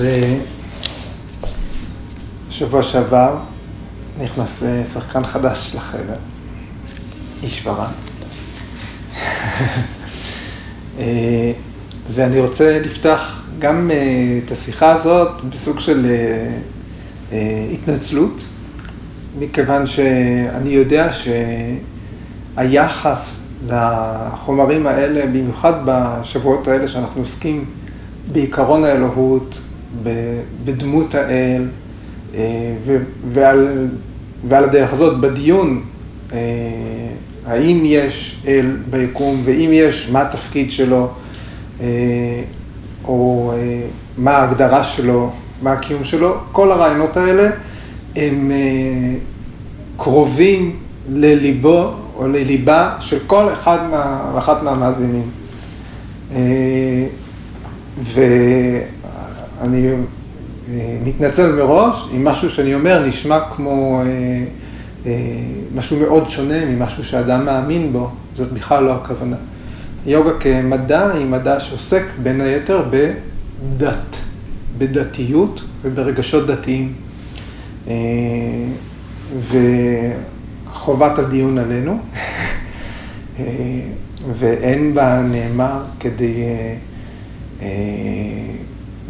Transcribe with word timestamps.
אז 0.00 0.06
שבוע 2.50 2.82
שעבר 2.82 3.36
נכנס 4.20 4.62
שחקן 4.94 5.26
חדש 5.26 5.72
לחדר, 5.76 6.16
איש 7.42 7.66
ורע. 7.66 7.88
ואני 12.10 12.40
רוצה 12.40 12.78
לפתוח 12.84 13.42
גם 13.58 13.90
את 14.46 14.52
השיחה 14.52 14.92
הזאת 14.92 15.44
בסוג 15.44 15.80
של 15.80 16.06
התנצלות, 17.72 18.44
מכיוון 19.38 19.86
שאני 19.86 20.70
יודע 20.70 21.10
שהיחס 22.56 23.40
לחומרים 23.68 24.86
האלה, 24.86 25.26
במיוחד 25.26 25.72
בשבועות 25.84 26.68
האלה 26.68 26.88
שאנחנו 26.88 27.20
עוסקים 27.20 27.64
בעיקרון 28.32 28.84
האלוהות, 28.84 29.60
בדמות 30.64 31.14
האל, 31.14 31.64
ועל, 33.32 33.88
ועל 34.48 34.64
הדרך 34.64 34.92
הזאת, 34.92 35.20
בדיון, 35.20 35.82
האם 37.46 37.82
יש 37.84 38.42
אל 38.46 38.76
ביקום, 38.90 39.42
ואם 39.44 39.70
יש, 39.72 40.10
מה 40.12 40.22
התפקיד 40.22 40.72
שלו, 40.72 41.08
או 43.04 43.52
מה 44.18 44.30
ההגדרה 44.30 44.84
שלו, 44.84 45.30
מה 45.62 45.72
הקיום 45.72 46.04
שלו, 46.04 46.36
כל 46.52 46.72
הרעיונות 46.72 47.16
האלה 47.16 47.50
הם 48.16 48.50
קרובים 49.96 50.76
לליבו 51.12 51.92
או 52.16 52.28
לליבה 52.28 52.94
של 53.00 53.18
כל 53.26 53.52
אחד 53.52 53.78
ואחת 54.34 54.62
מהמאזינים. 54.62 55.30
ואני 59.60 59.88
מתנצל 61.04 61.52
מראש 61.52 62.08
אם 62.16 62.24
משהו 62.24 62.50
שאני 62.50 62.74
אומר 62.74 63.06
נשמע 63.06 63.40
כמו 63.40 64.02
משהו 65.74 66.00
מאוד 66.00 66.30
שונה 66.30 66.64
ממשהו 66.64 67.04
שאדם 67.04 67.44
מאמין 67.44 67.92
בו, 67.92 68.10
זאת 68.36 68.52
בכלל 68.52 68.84
לא 68.84 68.94
הכוונה. 68.94 69.36
יוגה 70.06 70.30
כמדע 70.40 71.12
היא 71.12 71.26
מדע 71.26 71.60
שעוסק 71.60 72.02
בין 72.22 72.40
היתר 72.40 72.82
בדת, 72.90 74.16
בדתיות 74.78 75.62
וברגשות 75.82 76.46
דתיים. 76.46 76.92
וחובת 80.70 81.18
הדיון 81.18 81.58
עלינו, 81.58 81.98
ואין 84.38 84.94
בה 84.94 85.22
נאמר 85.30 85.82
כדי 86.00 86.34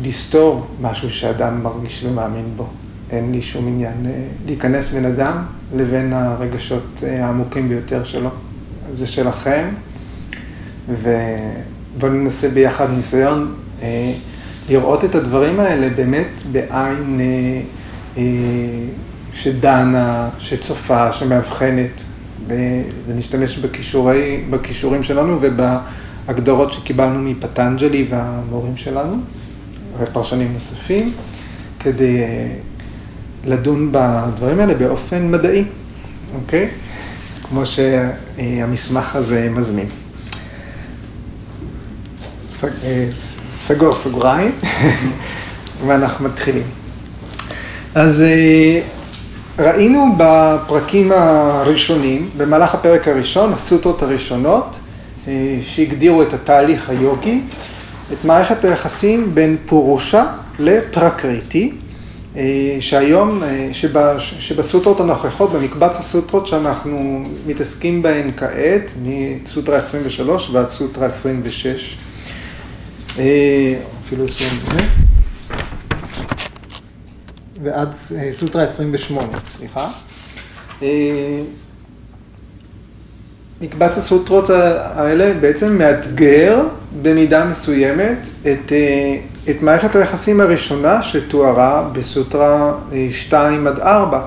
לסתור 0.04 0.66
משהו 0.80 1.10
שאדם 1.10 1.62
מרגיש 1.62 2.04
ומאמין 2.04 2.44
בו. 2.56 2.66
אין 3.10 3.32
לי 3.32 3.42
שום 3.42 3.68
עניין 3.68 4.06
להיכנס 4.46 4.92
בין 4.92 5.04
אדם 5.04 5.42
לבין 5.76 6.12
הרגשות 6.12 7.02
העמוקים 7.02 7.68
ביותר 7.68 8.04
שלו. 8.04 8.30
זה 8.94 9.06
שלכם, 9.06 9.68
ובואו 10.88 12.12
ננסה 12.12 12.48
ביחד 12.48 12.86
ניסיון 12.96 13.54
לראות 14.68 15.04
את 15.04 15.14
הדברים 15.14 15.60
האלה 15.60 15.88
באמת 15.88 16.42
בעין 16.52 17.20
שדנה, 19.34 20.28
שצופה, 20.38 21.12
שמאבחנת, 21.12 22.02
ונשתמש 23.06 23.58
בכישורי, 23.58 24.44
בכישורים 24.50 25.02
שלנו 25.02 25.38
ובהגדרות 25.40 26.72
שקיבלנו 26.72 27.30
מפטנג'לי 27.30 28.06
והמורים 28.10 28.76
שלנו, 28.76 29.16
ופרשנים 29.98 30.52
נוספים, 30.54 31.12
כדי 31.80 32.22
לדון 33.44 33.88
בדברים 33.92 34.60
האלה 34.60 34.74
באופן 34.74 35.30
מדעי, 35.30 35.64
אוקיי? 36.34 36.68
כמו 37.48 37.62
שהמסמך 37.66 39.16
הזה 39.16 39.48
מזמין. 39.50 39.86
סגור 43.66 43.94
סוגריים, 43.94 44.52
ואנחנו 45.86 46.24
מתחילים. 46.24 46.62
אז 47.94 48.24
ראינו 49.58 50.14
בפרקים 50.16 51.12
הראשונים, 51.12 52.30
במהלך 52.36 52.74
הפרק 52.74 53.08
הראשון, 53.08 53.52
הסוטרות 53.52 54.02
הראשונות, 54.02 54.76
שהגדירו 55.62 56.22
את 56.22 56.32
התהליך 56.32 56.90
היוגי, 56.90 57.40
את 58.12 58.24
מערכת 58.24 58.64
היחסים 58.64 59.34
בין 59.34 59.56
פורושה 59.66 60.34
לפרקריטי, 60.58 61.72
שהיום, 62.80 63.42
שבסוטרות 64.38 65.00
הנוכחות, 65.00 65.52
במקבץ 65.52 65.96
הסוטרות 65.96 66.46
שאנחנו 66.46 67.24
מתעסקים 67.46 68.02
בהן 68.02 68.30
כעת, 68.36 68.90
מסוטרה 69.02 69.76
23 69.76 70.50
ועד 70.50 70.68
סוטרה 70.68 71.06
26, 71.06 71.98
אפילו 74.04 74.24
20, 74.24 74.50
ועד 77.62 77.94
סוטרה 78.32 78.62
28, 78.62 79.28
סליחה. 79.56 79.90
מקבץ 83.60 83.98
הסוטרות 83.98 84.50
האלה 84.50 85.32
בעצם 85.40 85.78
מאתגר 85.78 86.60
במידה 87.02 87.44
מסוימת 87.44 88.18
את, 88.42 88.72
את 89.50 89.62
מערכת 89.62 89.96
היחסים 89.96 90.40
הראשונה 90.40 91.02
שתוארה 91.02 91.88
בסוטרה 91.92 92.72
2 93.10 93.66
עד 93.66 93.78
4. 93.78 94.20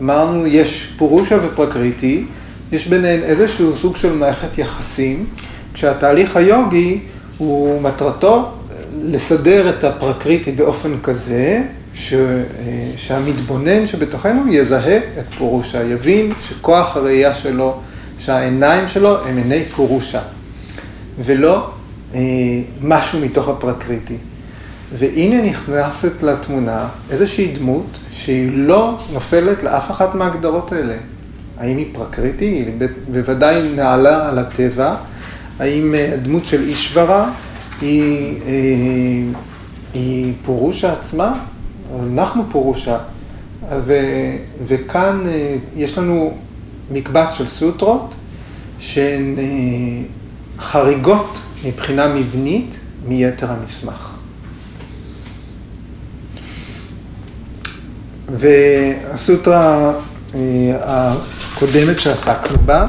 אמרנו, 0.00 0.46
יש 0.46 0.94
פורושה 0.96 1.36
ופרקריטי, 1.46 2.24
יש 2.72 2.86
ביניהן 2.86 3.22
איזשהו 3.22 3.76
סוג 3.76 3.96
של 3.96 4.12
מערכת 4.12 4.58
יחסים, 4.58 5.26
כשהתהליך 5.74 6.36
היוגי 6.36 6.98
הוא 7.38 7.82
מטרתו 7.82 8.48
לסדר 9.02 9.68
את 9.68 9.84
הפרקריטי 9.84 10.52
באופן 10.52 10.92
כזה, 11.02 11.62
ש, 11.94 12.14
שהמתבונן 12.96 13.86
שבתוכנו 13.86 14.52
יזהה 14.52 14.96
את 14.96 15.34
פורושה, 15.38 15.82
יבין 15.82 16.32
שכוח 16.42 16.96
הראייה 16.96 17.34
שלו, 17.34 17.80
שהעיניים 18.18 18.88
שלו 18.88 19.26
הם 19.26 19.36
עיני 19.36 19.64
פורושה, 19.64 20.20
ולא 21.24 21.70
אה, 22.14 22.20
משהו 22.82 23.20
מתוך 23.20 23.48
הפרקריטי. 23.48 24.16
והנה 24.98 25.42
נכנסת 25.50 26.22
לתמונה 26.22 26.88
איזושהי 27.10 27.52
דמות 27.52 27.86
שהיא 28.12 28.50
לא 28.54 28.98
נופלת 29.12 29.62
לאף 29.62 29.90
אחת 29.90 30.14
מההגדרות 30.14 30.72
האלה. 30.72 30.94
האם 31.58 31.76
היא 31.76 31.86
פרקריטי? 31.92 32.44
היא 32.44 32.88
בוודאי 33.08 33.62
נעלה 33.76 34.28
על 34.28 34.38
הטבע. 34.38 34.94
האם 35.58 35.94
הדמות 36.12 36.44
של 36.46 36.62
אישברה 36.62 37.30
היא, 37.80 38.34
אה, 38.46 38.52
היא 39.94 40.32
פורושה 40.44 40.92
עצמה? 40.92 41.34
אנחנו 42.12 42.44
פורושה, 42.52 42.98
ו, 43.84 43.94
וכאן 44.66 45.20
יש 45.76 45.98
לנו 45.98 46.34
מקבץ 46.94 47.34
של 47.34 47.48
סוטרות 47.48 48.14
שהן 48.78 49.36
חריגות 50.58 51.40
מבחינה 51.64 52.14
מבנית 52.14 52.74
מיתר 53.06 53.50
המסמך. 53.50 54.14
והסוטרה 58.38 59.92
הקודמת 60.80 61.98
שעסקנו 61.98 62.58
בה, 62.58 62.88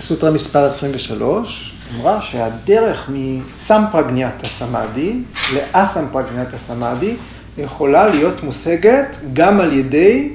סוטרה 0.00 0.30
מספר 0.30 0.64
23, 0.64 1.74
אמרה 1.96 2.20
שהדרך 2.20 3.10
מסמפרגניאטה 3.12 4.48
סמאדי 4.48 5.16
לאסמפרגניאטה 5.54 6.58
סמאדי 6.58 7.14
יכולה 7.58 8.08
להיות 8.08 8.42
מושגת 8.42 9.16
גם 9.32 9.60
על 9.60 9.72
ידי 9.72 10.28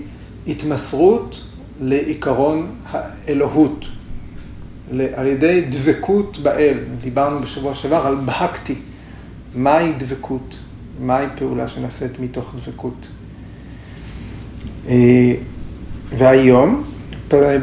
התמסרות 0.47 1.41
לעיקרון 1.81 2.67
האלוהות, 2.91 3.85
על 5.15 5.27
ידי 5.27 5.61
דבקות 5.69 6.37
באל. 6.37 6.77
דיברנו 7.01 7.39
בשבוע 7.39 7.73
שעבר 7.75 8.07
על 8.07 8.15
בהקתי. 8.15 8.75
מהי 9.55 9.91
דבקות? 9.97 10.57
מהי 10.99 11.25
פעולה 11.37 11.67
שנעשית 11.67 12.19
מתוך 12.19 12.55
דבקות? 12.65 13.07
והיום, 16.17 16.83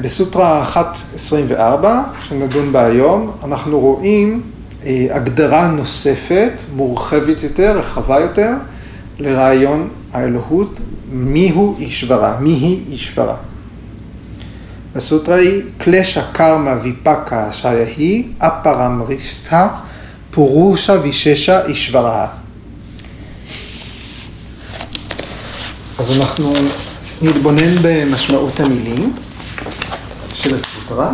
בסוטרה 0.01 0.65
1.24, 1.17 1.85
שנדון 2.21 2.73
בה 2.73 2.85
היום, 2.87 3.31
אנחנו 3.45 3.81
רואים 3.81 4.43
הגדרה 5.11 5.69
נוספת, 5.69 6.53
מורחבת 6.77 7.43
יותר, 7.43 7.79
רחבה 7.79 8.21
יותר, 8.21 8.53
לרעיון 9.19 9.89
האלוהות, 10.13 10.81
מיהו 11.13 11.77
אישברה, 11.79 12.41
מי 12.41 12.51
היא 12.51 12.81
אישברה. 12.91 13.37
הסוטרה 14.97 15.37
היא 15.37 15.63
קלשה 15.79 16.33
קרמה 16.33 16.75
ויפקה 16.83 17.53
שהיא 17.53 18.33
אפרמריסטה 18.39 19.69
פורושה 20.31 20.93
ויששה 21.03 21.67
אישברה. 21.67 22.27
אז 25.99 26.21
אנחנו 26.21 26.53
נתבונן 27.23 27.75
במשמעות 27.83 28.61
המילים 28.61 29.13
של 30.35 30.55
הסוטרה. 30.55 31.13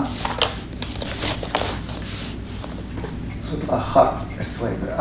סוטרה 3.41 4.07
1.24, 4.99 5.01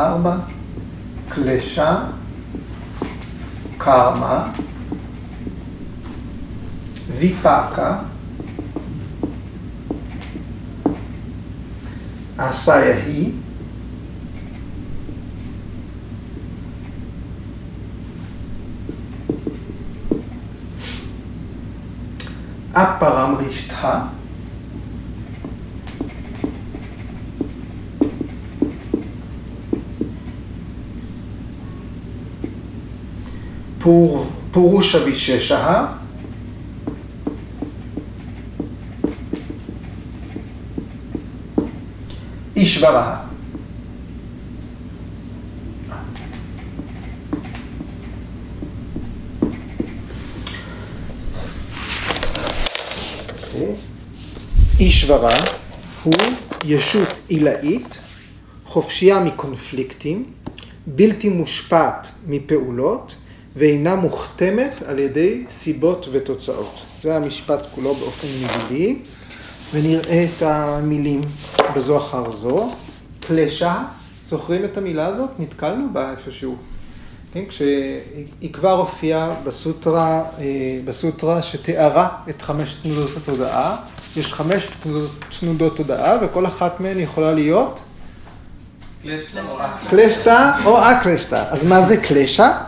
קלשה, 1.28 1.96
קרמה, 3.78 4.48
ויפקה, 7.18 7.98
a 12.48 12.52
saia 12.52 12.94
ri. 12.94 13.34
A 22.74 22.86
palavra. 22.86 23.34
Purusha 34.52 35.00
Visheshaha 35.00 36.03
נשברה. 42.64 43.16
אישברה 54.80 55.38
אוקיי. 55.38 55.52
הוא 56.02 56.14
ישות 56.64 57.20
עילאית, 57.28 57.98
חופשייה 58.66 59.18
מקונפליקטים, 59.20 60.24
בלתי 60.86 61.28
מושפעת 61.28 62.08
מפעולות 62.26 63.14
ואינה 63.56 63.94
מוכתמת 63.94 64.82
על 64.86 64.98
ידי 64.98 65.44
סיבות 65.50 66.08
ותוצאות. 66.12 66.82
זה 67.02 67.16
המשפט 67.16 67.66
כולו 67.74 67.94
באופן 67.94 68.26
מילולי. 68.28 68.98
ונראה 69.74 70.24
את 70.24 70.42
המילים 70.42 71.20
בזו 71.76 71.98
אחר 71.98 72.32
זו. 72.32 72.70
קלשה, 73.20 73.82
זוכרים 74.28 74.64
את 74.64 74.76
המילה 74.76 75.06
הזאת? 75.06 75.30
נתקלנו 75.38 75.88
בה 75.92 76.10
איפשהו. 76.10 76.56
כן, 77.32 77.44
כשהיא 77.48 78.52
כבר 78.52 78.72
הופיעה 78.72 79.34
בסוטרה, 79.44 80.22
אה, 80.38 80.44
בסוטרה 80.84 81.42
שתיארה 81.42 82.08
את 82.28 82.42
חמש 82.42 82.74
תנודות 82.74 83.10
התודעה. 83.16 83.76
יש 84.16 84.32
חמש 84.32 84.70
תנודות 85.40 85.76
תודעה, 85.76 86.18
וכל 86.22 86.46
אחת 86.46 86.80
מהן 86.80 87.00
יכולה 87.00 87.32
להיות? 87.32 87.80
קלשתא 89.90 90.50
או 90.64 90.78
אקלשתא. 90.78 91.44
אז 91.50 91.66
מה 91.66 91.86
זה 91.86 91.96
קלשה? 91.96 92.58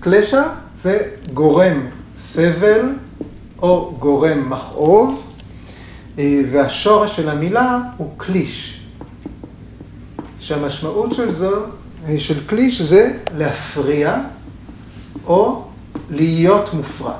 קלשה 0.00 0.42
זה 0.78 0.98
גורם 1.34 1.86
סבל 2.18 2.92
או 3.62 3.96
גורם 3.98 4.50
מכאוב, 4.50 5.25
והשורש 6.18 7.16
של 7.16 7.28
המילה 7.28 7.78
הוא 7.96 8.10
קליש. 8.16 8.80
שהמשמעות 10.40 11.14
של 11.14 11.30
זו 11.30 11.52
של 12.18 12.46
קליש 12.46 12.82
זה 12.82 13.12
להפריע 13.36 14.16
או 15.26 15.64
להיות 16.10 16.74
מופרע. 16.74 17.14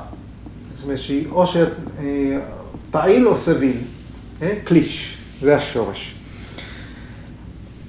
זאת 0.75 0.83
אומרת 0.83 0.99
או 1.31 1.45
שפעיל 2.89 3.27
או 3.27 3.37
סביל? 3.37 3.77
קליש, 4.63 5.17
זה 5.41 5.55
השורש. 5.55 6.15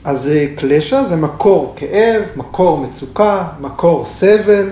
אז 0.04 0.30
קלשה 0.56 1.04
זה 1.04 1.16
מקור 1.16 1.74
כאב, 1.76 2.22
מקור 2.36 2.78
מצוקה, 2.78 3.48
מקור 3.60 4.06
סבל, 4.06 4.70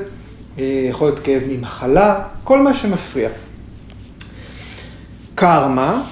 אה, 0.59 0.87
יכול 0.91 1.09
להיות 1.09 1.21
כאב 1.21 1.43
ממחלה, 1.49 2.23
כל 2.44 2.62
מה 2.62 2.75
שמפריע. 2.75 3.29
קרמה, 5.35 6.03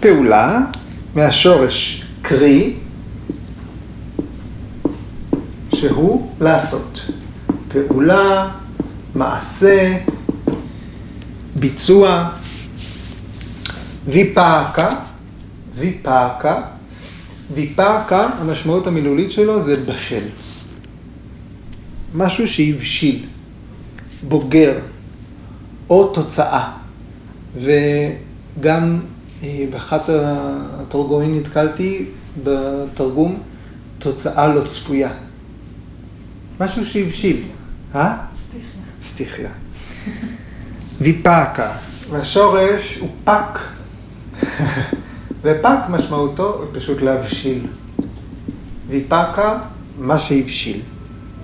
פעולה, 0.00 0.60
מהשורש 1.14 2.04
קרי, 2.22 2.74
שהוא 5.74 6.30
לעשות. 6.40 7.10
פעולה, 7.68 8.50
מעשה, 9.14 9.98
ביצוע, 11.56 12.30
ויפאקה, 14.06 14.96
ויפאקה, 15.74 16.62
ויפאקה, 17.54 18.28
המשמעות 18.40 18.86
המילולית 18.86 19.32
שלו 19.32 19.62
זה 19.62 19.74
בשל. 19.86 20.24
משהו 22.14 22.48
שהבשיל, 22.48 23.26
בוגר, 24.28 24.78
או 25.90 26.06
תוצאה. 26.14 26.70
וגם 27.60 29.00
באחת 29.42 30.02
התרגומים 30.08 31.38
נתקלתי 31.38 32.04
בתרגום 32.44 33.42
תוצאה 33.98 34.48
לא 34.48 34.66
צפויה. 34.66 35.10
משהו 36.60 36.86
שהבשיל. 36.86 37.42
אה? 37.94 38.16
סטיחיה. 38.38 38.80
סטיחיה. 39.04 39.50
ויפקה, 41.00 41.72
והשורש 42.10 42.98
הוא 43.00 43.08
פק. 43.24 43.58
ופק 45.42 45.88
משמעותו 45.88 46.64
פשוט 46.72 47.02
להבשיל. 47.02 47.66
ויפקה, 48.88 49.58
מה 49.98 50.18
שהבשיל. 50.18 50.80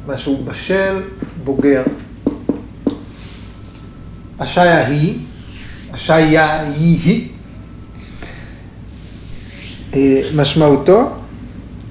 משהו 0.07 0.45
בשל, 0.45 1.03
בוגר. 1.45 1.83
השעיה 4.41 4.87
היא, 4.87 5.19
השעיה 5.93 6.61
היא 6.61 7.01
היא, 7.05 7.29
אה, 7.29 7.40
משמעותו 10.37 11.09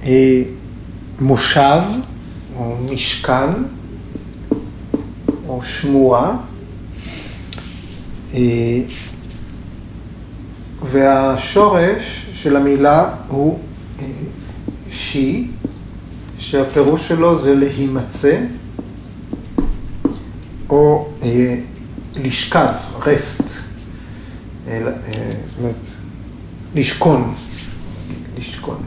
אה, 0.04 0.42
מושב 1.20 1.82
או 2.56 2.76
משכן 2.92 3.50
או 5.48 5.60
שמורה 5.64 6.36
אה, 8.34 8.80
והשורש 10.90 12.30
של 12.32 12.56
המילה 12.56 13.14
הוא 13.28 13.58
שי, 14.90 15.46
שהפירוש 16.38 17.08
שלו 17.08 17.38
זה 17.38 17.54
להימצא 17.54 18.40
או 20.70 21.08
לשכב, 22.16 22.72
רסט, 23.06 23.44
לשכון, 26.74 27.34
לשכון. 28.40 28.82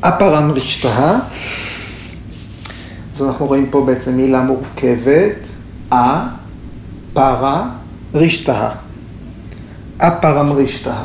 אפרם 0.00 0.50
רשתה, 0.50 1.18
אז 3.16 3.22
אנחנו 3.22 3.46
רואים 3.46 3.70
פה 3.70 3.84
בעצם 3.86 4.16
מילה 4.16 4.42
מורכבת, 4.42 5.36
א, 5.90 5.96
פרה, 7.12 7.70
רשתה. 8.14 8.70
אפרם 9.98 10.52
רשתה. 10.52 11.04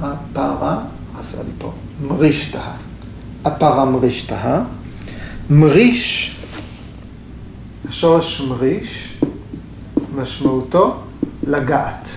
הפרה, 0.00 0.78
עשה 1.18 1.42
לי 1.42 1.50
פה, 1.58 1.72
מרישתה. 2.06 2.62
אפרם 3.46 3.96
רשתה. 3.96 4.62
מריש, 5.50 6.36
השורש 7.88 8.40
מריש, 8.40 9.18
משמעותו 10.16 11.00
לגעת. 11.46 12.08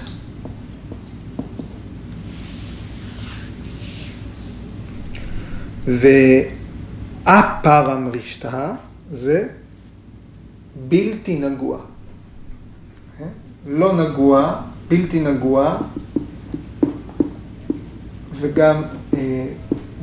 ואפרמרישתא 7.26 8.72
זה 9.12 9.48
בלתי 10.88 11.40
נגוע. 11.40 11.78
לא 13.68 14.04
נגוע, 14.04 14.62
בלתי 14.88 15.20
נגוע, 15.20 15.78
וגם 18.40 18.82
אה, 19.14 19.46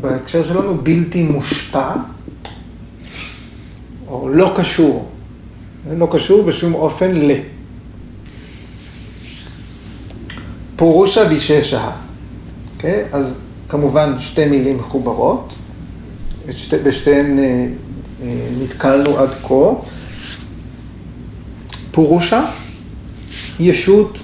בהקשר 0.00 0.44
שלנו 0.44 0.78
בלתי 0.78 1.22
מושפע, 1.22 1.94
או 4.06 4.28
לא 4.28 4.54
קשור. 4.56 5.10
לא 5.98 6.08
קשור 6.12 6.42
בשום 6.42 6.74
אופן 6.74 7.14
ל. 7.14 7.30
פורושה 10.76 11.26
ויששה. 11.30 11.90
אוקיי? 12.76 13.04
אז 13.12 13.38
כמובן 13.68 14.14
שתי 14.20 14.46
מילים 14.46 14.76
מחוברות, 14.78 15.54
בשתיהן 16.84 17.38
נתקלנו 18.62 19.18
עד 19.18 19.30
כה. 19.42 19.54
פורושה, 21.90 22.44
ישות, 23.60 24.18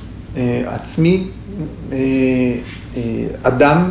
עצמי, 0.66 1.24
אדם, 3.42 3.90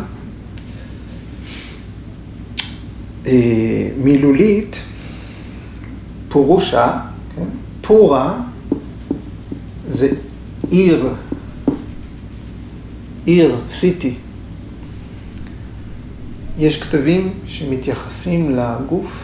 מילולית, 3.98 4.75
פורושה, 6.30 7.00
כן? 7.36 7.44
פורה 7.82 8.39
זה 9.89 10.10
עיר, 10.70 11.10
עיר, 13.26 13.56
סיטי. 13.70 14.14
יש 16.60 16.84
כתבים 16.84 17.34
שמתייחסים 17.46 18.56
לגוף, 18.56 19.24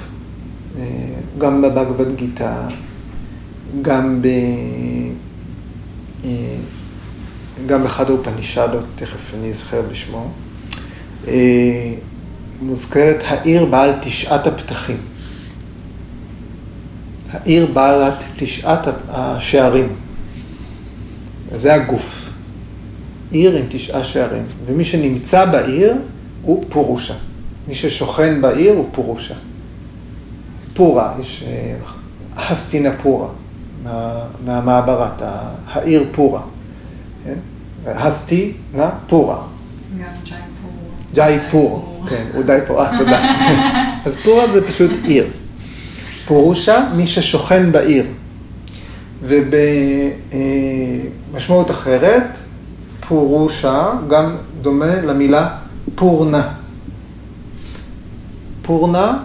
גם 1.38 1.62
בבגבד 1.62 2.16
גיתא, 2.16 2.68
גם, 3.82 4.22
ב... 4.22 4.28
גם 7.66 7.84
באחד 7.84 8.10
האופנישדות, 8.10 8.84
תכף 8.96 9.34
אני 9.34 9.52
אזכר 9.52 9.82
בשמו, 9.92 10.32
מוזכרת 12.62 13.24
העיר 13.25 13.66
בעל 13.66 13.94
תשעת 14.02 14.48
הפתחים. 14.48 14.98
העיר 17.32 17.66
בעלת 17.74 18.14
תשעת 18.36 18.88
השערים. 19.10 19.88
זה 21.58 21.74
הגוף. 21.74 22.25
עיר 23.36 23.56
עם 23.56 23.65
תשעה 23.70 24.04
שערים. 24.04 24.44
ומי 24.65 24.86
שנמצא 24.86 25.46
בעיר 25.46 25.94
הוא 26.42 26.63
פורושה. 26.70 27.13
מי 27.68 27.75
ששוכן 27.75 28.42
בעיר 28.42 28.74
הוא 28.74 28.89
פורושה. 28.92 29.34
פורה, 30.74 31.13
יש 31.20 31.44
הסטינה 32.36 32.89
פורה, 33.04 33.27
מה, 33.84 34.25
מהמעברת, 34.46 35.22
העיר 35.68 36.06
פורה. 36.12 36.42
כן? 37.25 37.34
הסטי, 37.86 38.51
נא, 38.75 38.89
פורה. 39.08 39.42
ג'אי 40.25 40.38
פור. 40.62 40.72
ג'אי 41.13 41.39
פור, 41.51 42.06
כן, 42.10 42.25
הוא 42.34 42.44
די 42.44 42.60
פורה, 42.68 42.98
תודה. 42.98 43.36
אז 44.06 44.18
פורה 44.24 44.51
זה 44.51 44.68
פשוט 44.68 44.92
עיר. 45.04 45.27
פורושה, 46.27 46.84
מי 46.96 47.08
ששוכן 47.08 47.72
בעיר. 47.72 48.06
ובמשמעות 51.34 51.72
אחרת, 51.72 52.38
פורושה 53.07 53.91
גם 54.07 54.35
דומה 54.62 54.95
למילה 55.01 55.50
פורנה. 55.95 56.50
פורנה, 58.62 59.17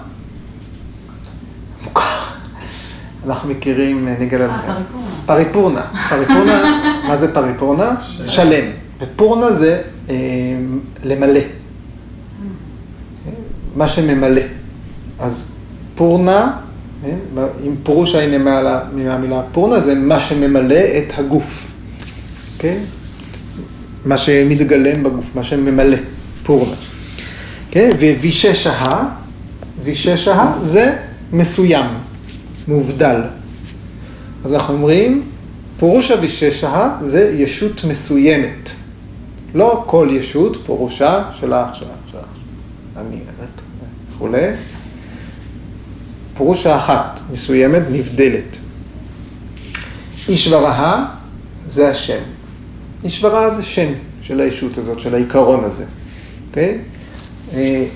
מוכר. 1.84 2.18
אנחנו 3.26 3.50
מכירים, 3.50 4.08
נגד... 4.20 4.40
אה, 4.40 4.76
פריפורנה. 5.26 5.82
פריפורנה, 6.08 6.82
מה 7.08 7.16
זה 7.16 7.34
פריפורנה? 7.34 7.94
שלם. 8.26 8.64
ופורנה 9.00 9.52
זה 9.52 9.82
אה, 10.10 10.14
למלא. 11.04 11.40
מה 13.76 13.86
שממלא. 13.86 14.42
אז 15.18 15.52
פורנה, 15.94 16.52
אם 17.66 17.74
פורושה 17.82 18.22
הנה 18.24 18.38
מהמילה 18.94 19.42
פורנה, 19.52 19.80
זה 19.80 19.94
מה 19.94 20.20
שממלא 20.20 20.74
את 20.74 21.18
הגוף. 21.18 21.70
כן? 22.58 22.78
מה 24.04 24.18
שמתגלם 24.18 25.02
בגוף, 25.02 25.24
מה 25.34 25.44
שממלא, 25.44 25.96
פורנה. 26.42 26.74
כן? 27.70 27.90
וויששה, 27.98 29.02
ויששה 29.84 30.52
זה 30.62 30.96
מסוים, 31.32 31.86
מובדל. 32.68 33.20
אז 34.44 34.54
אנחנו 34.54 34.74
אומרים, 34.74 35.22
פורושה 35.78 36.14
ויששה 36.20 36.90
זה 37.04 37.34
ישות 37.38 37.84
מסוימת. 37.84 38.70
לא 39.54 39.84
כל 39.86 40.08
ישות, 40.12 40.56
פורושה 40.66 41.24
שלך, 41.32 41.66
שלך, 41.74 41.88
שלך, 42.10 42.20
אני, 42.96 43.16
וכולי. 44.14 44.46
פורושה 46.36 46.76
אחת, 46.76 47.20
מסוימת, 47.32 47.82
נבדלת. 47.92 48.58
אישברה 50.28 51.06
זה 51.70 51.90
השם. 51.90 52.22
אישברה 53.04 53.50
זה 53.50 53.62
שם 53.62 53.92
של 54.22 54.40
הישות 54.40 54.78
הזאת, 54.78 55.00
של 55.00 55.14
העיקרון 55.14 55.64
הזה, 55.64 55.84
אוקיי? 56.48 56.78
אה, 57.54 57.86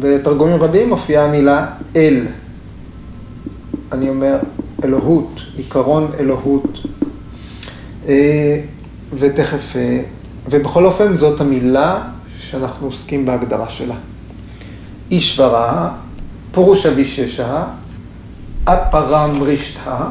בתרגומים 0.00 0.62
רבים 0.62 0.88
מופיעה 0.88 1.24
המילה 1.24 1.66
אל. 1.96 2.26
אני 3.92 4.08
אומר 4.08 4.36
אלוהות, 4.84 5.40
עיקרון 5.56 6.10
אלוהות. 6.20 6.78
אה, 8.08 8.60
ותכף, 9.18 9.76
אה, 9.76 10.00
ובכל 10.50 10.86
אופן 10.86 11.16
זאת 11.16 11.40
המילה 11.40 12.02
שאנחנו 12.38 12.86
עוסקים 12.86 13.26
בהגדרה 13.26 13.70
שלה. 13.70 13.94
אישברה, 15.10 15.90
פורושה 16.52 16.90
ויששה, 16.96 17.64
אפרם 18.64 19.42
רישתה, 19.42 20.06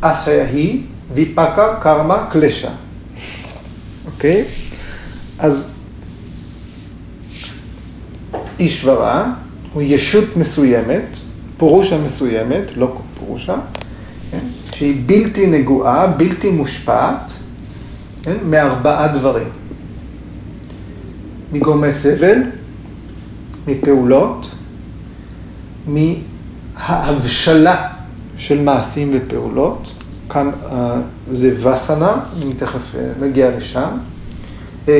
אשיה 0.00 0.46
ויפקה 1.14 1.74
קרמה 1.80 2.26
קלשה. 2.30 2.70
אוקיי? 4.06 4.44
אז 5.38 5.68
אישברה 8.58 9.32
הוא 9.72 9.82
ישות 9.82 10.36
מסוימת, 10.36 11.04
פורושה 11.56 11.98
מסוימת, 11.98 12.76
לא 12.76 12.96
פורושה, 13.18 13.56
כן? 14.30 14.44
שהיא 14.74 15.02
בלתי 15.06 15.46
נגועה, 15.46 16.06
בלתי 16.06 16.50
מושפעת, 16.50 17.32
כן? 18.22 18.36
מארבעה 18.44 19.08
דברים. 19.08 19.48
מגורמי 21.52 21.92
סבל, 21.92 22.38
מפעולות, 23.66 24.46
מההבשלה 25.86 27.88
של 28.38 28.62
מעשים 28.62 29.10
ופעולות, 29.12 29.92
כאן 30.32 30.50
uh, 30.50 30.74
זה 31.32 31.68
וסנה, 31.68 32.12
אני 32.42 32.52
תכף 32.52 32.94
uh, 32.94 33.24
נגיע 33.24 33.50
לשם, 33.56 33.88
uh, 34.86 34.90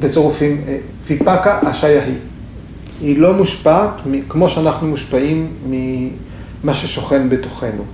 בצירופים 0.00 0.64
פיפקה 1.06 1.58
אשיה 1.70 2.02
היא. 2.04 3.18
לא 3.18 3.34
מושפעת 3.34 3.90
כמו 4.28 4.48
שאנחנו 4.48 4.88
מושפעים 4.88 5.48
ממה 5.66 6.74
ששוכן 6.74 7.28
בתוכנו, 7.28 7.84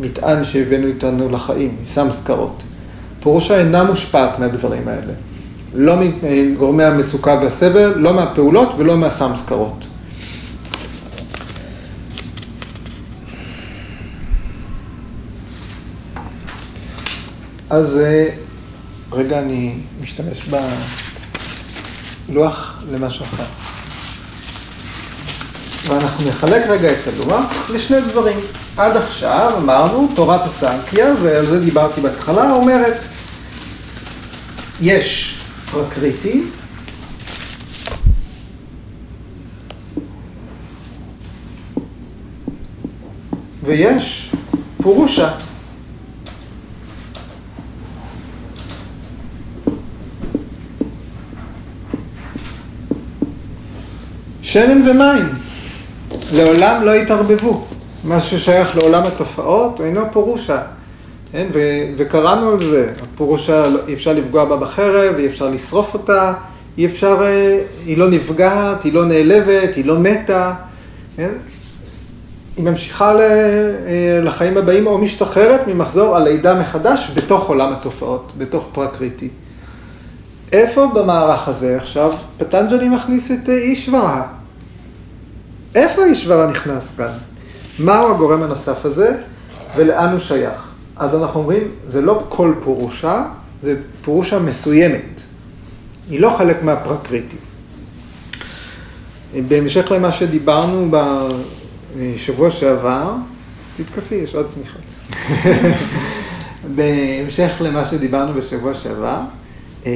מטען 0.00 0.44
שהבאנו 0.44 0.86
איתנו 0.86 1.28
לחיים, 1.30 1.76
מסמסקרות. 1.82 2.62
פירושה 3.22 3.58
אינה 3.58 3.84
מושפעת 3.84 4.38
מהדברים 4.38 4.88
האלה. 4.88 5.12
לא 5.74 5.96
מגורמי 6.22 6.84
המצוקה 6.84 7.38
והסבל, 7.42 7.94
לא 7.96 8.14
מהפעולות 8.14 8.68
ולא 8.76 8.96
מהסמסקרות. 8.96 9.84
אז 17.74 18.00
רגע, 19.12 19.38
אני 19.38 19.74
משתמש 20.02 20.48
בלוח 22.28 22.82
למשהו 22.92 23.24
אחר. 23.24 23.44
ואנחנו 25.86 26.28
נחלק 26.28 26.66
רגע 26.66 26.92
את 26.92 26.98
הלוח 27.06 27.70
לשני 27.70 28.00
דברים. 28.00 28.38
עד 28.76 28.96
עכשיו 28.96 29.52
אמרנו, 29.58 30.08
תורת 30.14 30.46
הסנקיה, 30.46 31.14
ועל 31.22 31.46
זה 31.46 31.60
דיברתי 31.60 32.00
בהתחלה, 32.00 32.50
אומרת, 32.50 33.00
יש 34.80 35.38
פרקריטי, 35.70 36.42
ויש 43.64 44.32
פורושה. 44.82 45.30
שמן 54.54 54.88
ומים, 54.88 55.28
לעולם 56.32 56.84
לא 56.84 56.90
יתערבבו. 56.90 57.64
מה 58.04 58.20
ששייך 58.20 58.76
לעולם 58.76 59.02
התופעות 59.02 59.80
אינו 59.80 60.00
פורושה. 60.12 60.58
כן? 61.32 61.46
ו- 61.54 61.82
וקראנו 61.96 62.50
על 62.50 62.60
זה, 62.60 62.92
הפורושה, 63.02 63.62
אי 63.88 63.94
אפשר 63.94 64.12
לפגוע 64.12 64.44
בה 64.44 64.56
בחרב, 64.56 65.14
אי 65.18 65.26
אפשר 65.26 65.50
לשרוף 65.50 65.94
אותה, 65.94 66.32
אי 66.78 66.86
אפשר, 66.86 67.22
אה, 67.22 67.60
היא 67.86 67.98
לא 67.98 68.10
נפגעת, 68.10 68.82
היא 68.82 68.92
לא 68.92 69.04
נעלבת, 69.04 69.76
היא 69.76 69.84
לא 69.84 69.98
מתה. 69.98 70.52
כן? 71.16 71.30
היא 72.56 72.64
ממשיכה 72.64 73.20
אה, 73.20 74.20
לחיים 74.22 74.56
הבאים 74.56 74.86
או 74.86 74.98
משתחררת 74.98 75.60
ממחזור 75.66 76.16
הלידה 76.16 76.60
מחדש 76.60 77.10
בתוך 77.14 77.48
עולם 77.48 77.72
התופעות, 77.72 78.32
בתוך 78.38 78.68
פרקריטי. 78.72 79.28
איפה 80.52 80.90
במערך 80.94 81.48
הזה 81.48 81.76
עכשיו 81.76 82.12
פטנג'לי 82.38 82.88
מכניס 82.88 83.30
את 83.30 83.48
אה, 83.48 83.54
אישברה? 83.54 84.43
איפה 85.74 86.04
אישברה 86.04 86.50
נכנס 86.50 86.84
כאן? 86.96 87.12
מהו 87.78 88.14
הגורם 88.14 88.42
הנוסף 88.42 88.84
הזה 88.84 89.16
ולאן 89.76 90.10
הוא 90.10 90.18
שייך? 90.18 90.70
אז 90.96 91.14
אנחנו 91.14 91.40
אומרים, 91.40 91.70
זה 91.86 92.02
לא 92.02 92.24
כל 92.28 92.54
פורושה, 92.64 93.24
זה 93.62 93.76
פורושה 94.02 94.38
מסוימת. 94.38 95.20
היא 96.10 96.20
לא 96.20 96.34
חלק 96.38 96.62
מהפרקריטי. 96.62 97.36
בהמשך 99.48 99.90
למה 99.90 100.12
שדיברנו 100.12 100.90
בשבוע 101.98 102.50
שעבר, 102.50 103.12
תתכסי, 103.76 104.14
יש 104.14 104.34
עוד 104.34 104.46
צמיחות. 104.46 104.80
בהמשך 106.74 107.52
למה 107.60 107.84
שדיברנו 107.84 108.34
בשבוע 108.34 108.74
שעבר, 108.74 109.20
אה, 109.86 109.92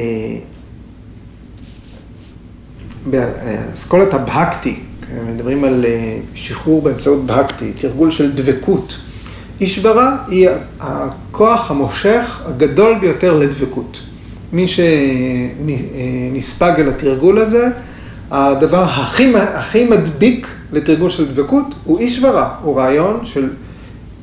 באסכולת 3.10 4.14
הבהקטי, 4.14 4.80
מדברים 5.28 5.64
על 5.64 5.84
אה, 5.84 6.18
שחרור 6.34 6.82
באמצעות 6.82 7.26
בהקטי, 7.26 7.72
תרגול 7.80 8.10
של 8.10 8.32
דבקות. 8.32 8.94
אישברה 9.60 10.16
היא 10.28 10.48
הכוח 10.80 11.70
המושך 11.70 12.42
הגדול 12.46 12.98
ביותר 13.00 13.38
לדבקות. 13.38 14.00
מי 14.52 14.66
שנספג 14.68 16.72
אל 16.78 16.88
התרגול 16.88 17.38
הזה, 17.38 17.68
הדבר 18.30 18.82
הכי, 18.82 19.32
הכי 19.36 19.84
מדביק 19.84 20.46
לתרגול 20.72 21.10
של 21.10 21.34
דבקות 21.34 21.66
הוא 21.84 21.98
אישברה, 21.98 22.54
הוא 22.62 22.78
רעיון 22.78 23.20
של 23.24 23.48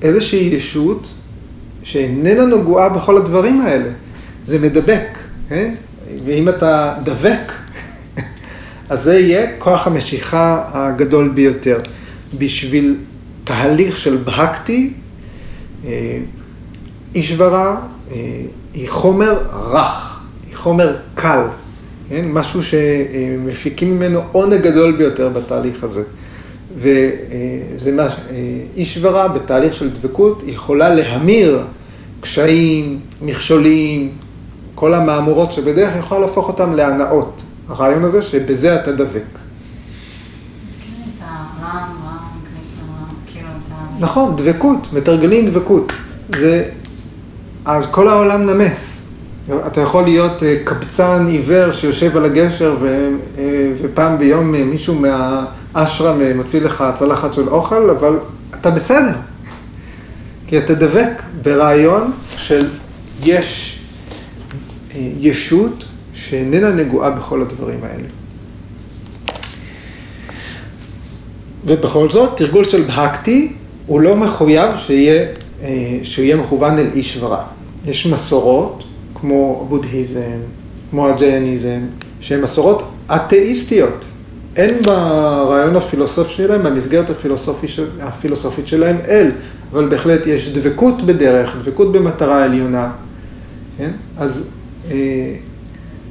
איזושהי 0.01 0.39
ישות 0.39 1.07
שאיננה 1.83 2.45
נגועה 2.45 2.89
בכל 2.89 3.17
הדברים 3.17 3.61
האלה. 3.61 3.89
זה 4.47 4.59
מדבק, 4.59 5.17
כן? 5.49 5.73
ואם 6.25 6.49
אתה 6.49 6.93
דבק, 7.03 7.51
אז 8.89 9.03
זה 9.03 9.19
יהיה 9.19 9.47
כוח 9.59 9.87
המשיכה 9.87 10.63
הגדול 10.73 11.29
ביותר. 11.29 11.79
בשביל 12.37 12.95
תהליך 13.43 13.97
של 13.97 14.17
בהקטי, 14.17 14.93
אה, 15.85 16.17
אישברה 17.15 17.77
אה, 18.11 18.15
היא 18.73 18.89
חומר 18.89 19.37
רך, 19.71 20.19
היא 20.49 20.57
חומר 20.57 20.95
קל, 21.15 21.41
כן? 22.09 22.25
משהו 22.27 22.61
שמפיקים 22.63 23.95
ממנו 23.95 24.21
עונג 24.31 24.61
גדול 24.61 24.91
ביותר 24.91 25.29
בתהליך 25.29 25.83
הזה. 25.83 26.03
וזה 26.77 27.91
מה, 27.91 28.07
אישברה 28.77 29.27
בתהליך 29.27 29.73
של 29.73 29.89
דבקות 29.89 30.43
יכולה 30.45 30.95
להמיר 30.95 31.63
קשיים, 32.21 32.99
מכשולים, 33.21 34.09
כל 34.75 34.93
המהמורות 34.93 35.51
שבדרך 35.51 35.95
יכולה 35.99 36.21
להפוך 36.21 36.47
אותם 36.47 36.73
להנאות. 36.73 37.41
הרעיון 37.69 38.03
הזה 38.03 38.21
שבזה 38.21 38.75
אתה 38.75 38.91
דבק. 38.91 39.21
נכון, 43.99 44.35
דבקות, 44.35 44.93
מתרגלים 44.93 45.49
דבקות. 45.49 45.93
זה, 46.39 46.63
אז 47.65 47.85
כל 47.91 48.07
העולם 48.07 48.45
נמס. 48.45 49.05
אתה 49.67 49.81
יכול 49.81 50.03
להיות 50.03 50.43
אה, 50.43 50.57
קבצן 50.63 51.27
עיוור 51.27 51.71
שיושב 51.71 52.17
על 52.17 52.25
הגשר 52.25 52.75
ו, 52.79 53.09
אה, 53.37 53.71
ופעם 53.81 54.17
ביום 54.17 54.55
אה, 54.55 54.63
מישהו 54.63 54.95
מהאשרם 54.95 56.21
מוציא 56.35 56.61
לך 56.61 56.83
צלחת 56.95 57.33
של 57.33 57.49
אוכל, 57.49 57.89
אבל 57.89 58.17
אתה 58.59 58.71
בסדר. 58.71 59.15
כי 60.47 60.57
אתה 60.57 60.73
דבק 60.73 61.23
ברעיון 61.41 62.11
של 62.37 62.67
יש 63.23 63.79
ישות 64.95 65.85
שאיננה 66.15 66.69
נגועה 66.69 67.09
בכל 67.09 67.41
הדברים 67.41 67.79
האלה. 67.83 68.07
ובכל 71.65 72.11
זאת, 72.11 72.37
תרגול 72.37 72.63
של 72.63 72.81
בהקטי 72.81 73.53
הוא 73.87 74.01
לא 74.01 74.15
מחויב 74.15 74.75
שיהיה, 74.77 75.25
אה, 75.63 75.99
שיהיה 76.03 76.35
מכוון 76.35 76.77
אל 76.77 76.87
איש 76.95 77.17
ורע. 77.23 77.43
יש 77.85 78.05
מסורות, 78.07 78.83
כמו 79.15 79.61
הבודהיזם, 79.65 80.39
כמו 80.91 81.09
הג'ייניזם, 81.09 81.79
שהן 82.19 82.41
מסורות 82.41 82.83
אתאיסטיות. 83.07 84.05
אין 84.55 84.81
ברעיון 84.81 85.75
הפילוסופי 85.75 86.33
שלהם, 86.33 86.63
במסגרת 86.63 87.09
הפילוסופית, 87.09 87.69
הפילוסופית 88.01 88.67
שלהם, 88.67 88.97
אל, 89.07 89.31
אבל 89.71 89.89
בהחלט 89.89 90.27
יש 90.27 90.53
דבקות 90.53 91.01
בדרך, 91.05 91.57
דבקות 91.63 91.91
במטרה 91.91 92.43
עליונה. 92.43 92.91
כן? 93.77 93.91
אז 94.17 94.49
אה, 94.91 94.95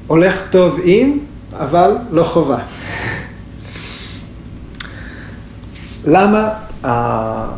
הולך 0.07 0.51
טוב 0.51 0.79
עם, 0.85 1.19
אבל 1.53 1.97
לא 2.11 2.25
חובה. 2.25 2.59
למה? 6.05 6.49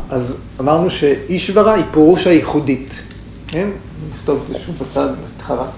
אז 0.09 0.37
אמרנו 0.59 0.89
שאישברה 0.89 1.73
היא 1.73 1.83
פירוש 1.91 2.27
הייחודית. 2.27 3.01
כן? 3.47 3.69
נכתוב 4.13 4.43
את 4.43 4.47
זה 4.53 4.59
שוב 4.59 4.75
בצד, 4.77 5.07
התחרט, 5.35 5.69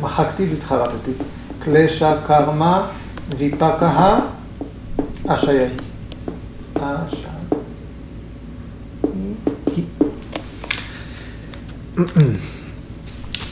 מחקתי 0.00 0.46
והתחרטתי. 0.50 1.10
קלשה 1.64 2.14
קרמה 2.26 2.86
ויפקה. 3.38 4.18
אשיה. 5.26 5.68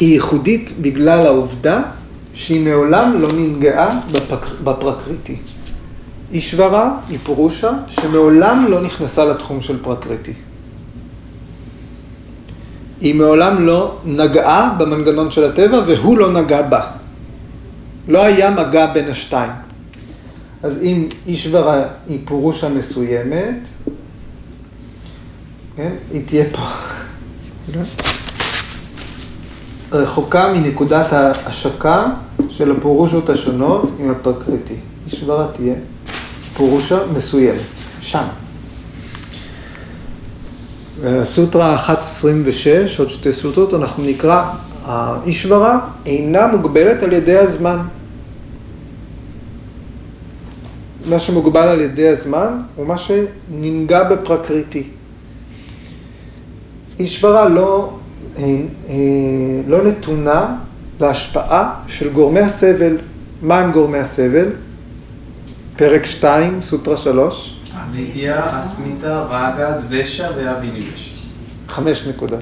היא 0.01 0.13
ייחודית 0.13 0.71
בגלל 0.81 1.27
העובדה 1.27 1.83
שהיא 2.35 2.64
מעולם 2.64 3.20
לא 3.20 3.29
ננגעה 3.33 4.01
בפק... 4.12 4.47
בפרקריטי. 4.64 5.37
אישברה 6.33 6.99
היא 7.09 7.18
פורושה 7.25 7.73
שמעולם 7.88 8.66
לא 8.68 8.83
נכנסה 8.83 9.25
לתחום 9.25 9.62
של 9.62 9.83
פרקריטי. 9.83 10.33
היא 13.01 13.14
מעולם 13.14 13.66
לא 13.66 13.97
נגעה 14.05 14.75
במנגנון 14.79 15.31
של 15.31 15.44
הטבע 15.44 15.83
והוא 15.87 16.18
לא 16.18 16.33
נגע 16.33 16.62
בה. 16.62 16.81
לא 18.09 18.25
היה 18.25 18.51
מגע 18.51 18.87
בין 18.87 19.11
השתיים. 19.11 19.51
אז 20.62 20.83
אם 20.83 21.09
אישברה 21.27 21.83
היא 22.09 22.18
פורושה 22.25 22.68
מסוימת, 22.68 23.57
כן, 25.77 25.92
היא 26.12 26.23
תהיה 26.27 26.44
פה. 26.53 26.62
רחוקה 29.95 30.53
מנקודת 30.53 31.13
ההשקה 31.13 32.07
של 32.49 32.71
הפורושות 32.71 33.31
השונות 33.31 33.91
עם 33.99 34.11
הפרקריטי. 34.11 34.75
אישברה 35.07 35.47
תהיה 35.57 35.75
פורושה 36.57 36.99
מסוימת, 37.17 37.61
שם. 38.01 38.25
סוטרה 41.25 41.87
1.26, 41.87 42.99
עוד 42.99 43.09
שתי 43.09 43.33
סוטרות, 43.33 43.75
אנחנו 43.75 44.05
נקרא, 44.05 44.51
האישברה 44.85 45.81
אינה 46.07 46.47
מוגבלת 46.47 47.03
על 47.03 47.13
ידי 47.13 47.39
הזמן. 47.39 47.79
מה 51.09 51.19
שמוגבל 51.19 51.69
על 51.69 51.81
ידי 51.81 52.09
הזמן 52.09 52.61
הוא 52.77 52.87
מה 52.87 52.99
שננגע 52.99 54.05
בפרקריטי. 54.05 54.83
אישברה 56.99 57.49
לא 57.49 57.91
לא 59.66 59.85
נתונה 59.85 60.57
להשפעה 61.01 61.75
של 61.88 62.12
גורמי 62.12 62.40
הסבל. 62.40 62.97
מה 63.42 63.59
הם 63.59 63.73
גורמי 63.73 63.99
הסבל? 63.99 64.49
פרק 65.77 66.05
2, 66.05 66.62
סוטרה 66.62 66.97
3. 66.97 67.61
אבידיה, 67.83 68.59
אסמיתה, 68.59 69.23
רגה, 69.23 69.79
דבשה 69.79 70.29
ואביניבש. 70.37 71.23
חמש 71.68 72.07
נקודות. 72.07 72.40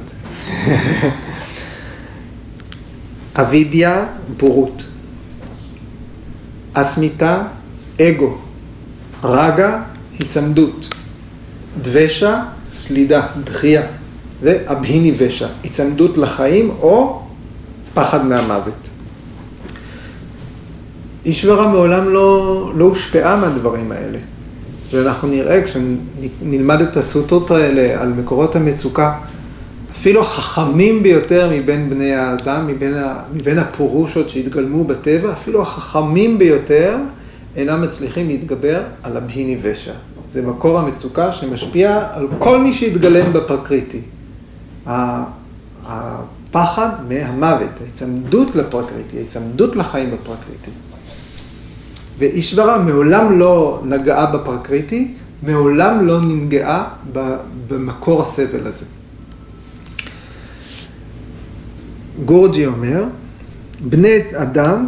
אבידיה, 3.35 4.07
בורות. 4.37 4.85
אסמיתה, 6.73 7.43
אגו. 8.01 8.39
רגה, 9.25 9.83
היצמדות. 10.19 10.95
דבשה, 11.83 12.43
סלידה, 12.73 13.27
דחייה. 13.45 13.83
ואבהיני 14.43 15.13
ושע, 15.19 15.47
היצמדות 15.63 16.17
לחיים 16.19 16.71
או 16.81 17.23
פחד 17.95 18.27
מהמוות. 18.27 18.89
אישברה 21.25 21.69
מעולם 21.69 22.09
לא, 22.09 22.73
לא 22.77 22.85
הושפעה 22.85 23.37
מהדברים 23.37 23.93
האלה. 23.93 24.19
ואנחנו 24.93 25.29
נראה, 25.29 25.63
כשנלמד 25.63 26.81
את 26.81 26.97
הסוטות 26.97 27.51
האלה 27.51 28.03
על 28.03 28.09
מקורות 28.09 28.57
המצוקה, 28.57 29.19
אפילו 29.93 30.21
החכמים 30.21 31.03
ביותר 31.03 31.51
מבין 31.55 31.91
בני 31.91 32.15
האדם, 32.15 32.67
מבין, 32.67 32.95
מבין 33.35 33.59
הפורושות 33.59 34.31
שהתגלמו 34.31 34.85
בטבע, 34.85 35.33
אפילו 35.33 35.63
החכמים 35.63 36.39
ביותר 36.39 36.97
אינם 37.57 37.83
מצליחים 37.83 38.29
להתגבר 38.29 38.81
על 39.03 39.17
הבהיני 39.17 39.57
ושע. 39.63 39.93
זה 40.33 40.43
מקור 40.43 40.79
המצוקה 40.79 41.33
שמשפיע 41.33 42.07
על 42.13 42.27
כל 42.39 42.59
מי 42.59 42.73
שהתגלם 42.73 43.33
בפרקריטי. 43.33 44.01
הפחד 45.87 46.89
מהמוות, 47.09 47.71
ההיצמדות 47.81 48.57
לפרקריטי, 48.57 49.17
ההיצמדות 49.17 49.77
לחיים 49.77 50.11
בפרקריטי. 50.11 50.71
ואישברה 52.19 52.79
מעולם 52.79 53.39
לא 53.39 53.83
נגעה 53.85 54.27
בפרקריטי, 54.27 55.15
מעולם 55.43 56.07
לא 56.07 56.21
ננגעה 56.21 56.89
במקור 57.69 58.23
הסבל 58.23 58.67
הזה. 58.67 58.85
גורג'י 62.25 62.67
אומר, 62.67 63.05
בני 63.81 64.19
אדם 64.35 64.87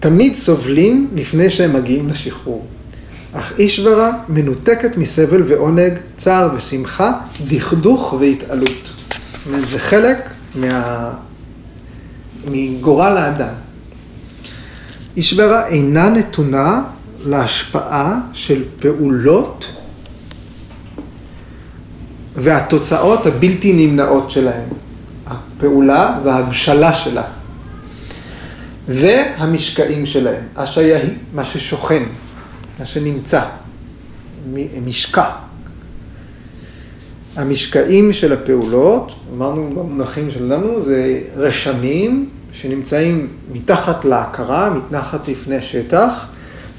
תמיד 0.00 0.34
סובלים 0.34 1.10
לפני 1.14 1.50
שהם 1.50 1.72
מגיעים 1.72 2.08
לשחרור. 2.08 2.66
אך 3.32 3.52
אישברה 3.58 4.12
מנותקת 4.28 4.96
מסבל 4.96 5.42
ועונג, 5.46 5.92
צער 6.18 6.48
ושמחה, 6.56 7.12
דכדוך 7.48 8.14
והתעלות. 8.20 8.92
אומרת, 9.46 9.68
זה 9.68 9.78
חלק 9.78 10.30
מה... 10.54 11.10
מגורל 12.50 13.16
האדם. 13.16 13.54
אישברה 15.16 15.66
אינה 15.66 16.08
נתונה 16.08 16.82
להשפעה 17.26 18.20
של 18.32 18.64
פעולות 18.80 19.66
והתוצאות 22.36 23.26
הבלתי 23.26 23.72
נמנעות 23.72 24.30
שלהם. 24.30 24.68
הפעולה 25.26 26.20
וההבשלה 26.24 26.92
שלה. 26.92 27.22
והמשקעים 28.88 30.06
שלהם. 30.06 30.42
השעיה 30.56 30.98
היא 30.98 31.12
מה 31.34 31.44
ששוכן, 31.44 32.02
מה 32.78 32.86
שנמצא, 32.86 33.40
משקע. 34.84 35.43
המשקעים 37.36 38.12
של 38.12 38.32
הפעולות, 38.32 39.12
אמרנו 39.36 39.70
במונחים 39.70 40.30
שלנו, 40.30 40.82
זה 40.82 41.20
רשמים 41.36 42.28
שנמצאים 42.52 43.28
מתחת 43.52 44.04
להכרה, 44.04 44.70
מתחת 44.70 45.28
לפני 45.28 45.56
השטח, 45.56 46.26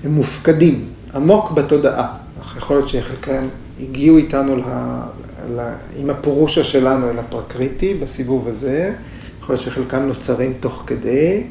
הם 0.03 0.11
מופקדים 0.11 0.85
עמוק 1.15 1.51
בתודעה. 1.51 2.07
יכול 2.57 2.77
להיות 2.77 2.89
שחלקם 2.89 3.47
הגיעו 3.81 4.17
איתנו 4.17 4.55
לה, 4.55 5.01
לה, 5.55 5.73
עם 5.99 6.09
הפורושה 6.09 6.63
שלנו 6.63 7.09
אל 7.09 7.19
הפרקריטי 7.19 7.93
בסיבוב 7.93 8.47
הזה, 8.47 8.93
יכול 9.41 9.53
להיות 9.53 9.65
שחלקם 9.65 9.99
נוצרים 9.99 10.53
תוך 10.59 10.83
כדי. 10.87 11.43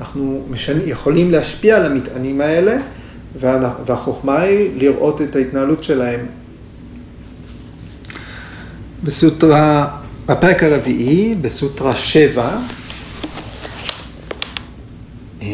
אנחנו 0.00 0.42
משנ... 0.50 0.78
יכולים 0.86 1.30
להשפיע 1.30 1.76
על 1.76 1.86
המטענים 1.86 2.40
האלה, 2.40 2.76
והחוכמה 3.86 4.40
היא 4.40 4.70
לראות 4.76 5.22
את 5.22 5.36
ההתנהלות 5.36 5.84
שלהם. 5.84 6.26
בסוטרה, 9.06 9.88
בפרק 10.26 10.62
הרביעי, 10.62 11.34
בסוטרה 11.34 11.96
7, 11.96 12.50
אה, 15.42 15.46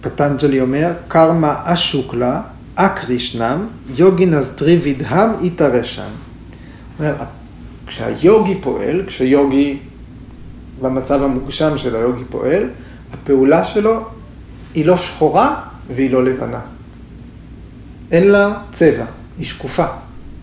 פטנג'לי 0.00 0.60
אומר, 0.60 0.92
קרמה 1.08 1.54
אשוקלה, 1.64 2.42
אקרישנם, 2.74 3.66
יוגינז 3.96 4.46
טריבידהם 4.56 5.30
איתרשם. 5.40 6.10
כשהיוגי 7.86 8.54
פועל, 8.60 9.02
כשיוגי 9.06 9.78
במצב 10.82 11.22
המוגשם 11.22 11.78
של 11.78 11.96
היוגי 11.96 12.24
פועל, 12.30 12.68
הפעולה 13.12 13.64
שלו 13.64 14.00
היא 14.74 14.86
לא 14.86 14.96
שחורה 14.96 15.60
והיא 15.94 16.10
לא 16.10 16.24
לבנה. 16.24 16.60
אין 18.12 18.28
לה 18.28 18.54
צבע, 18.72 19.04
היא 19.38 19.46
שקופה. 19.46 19.86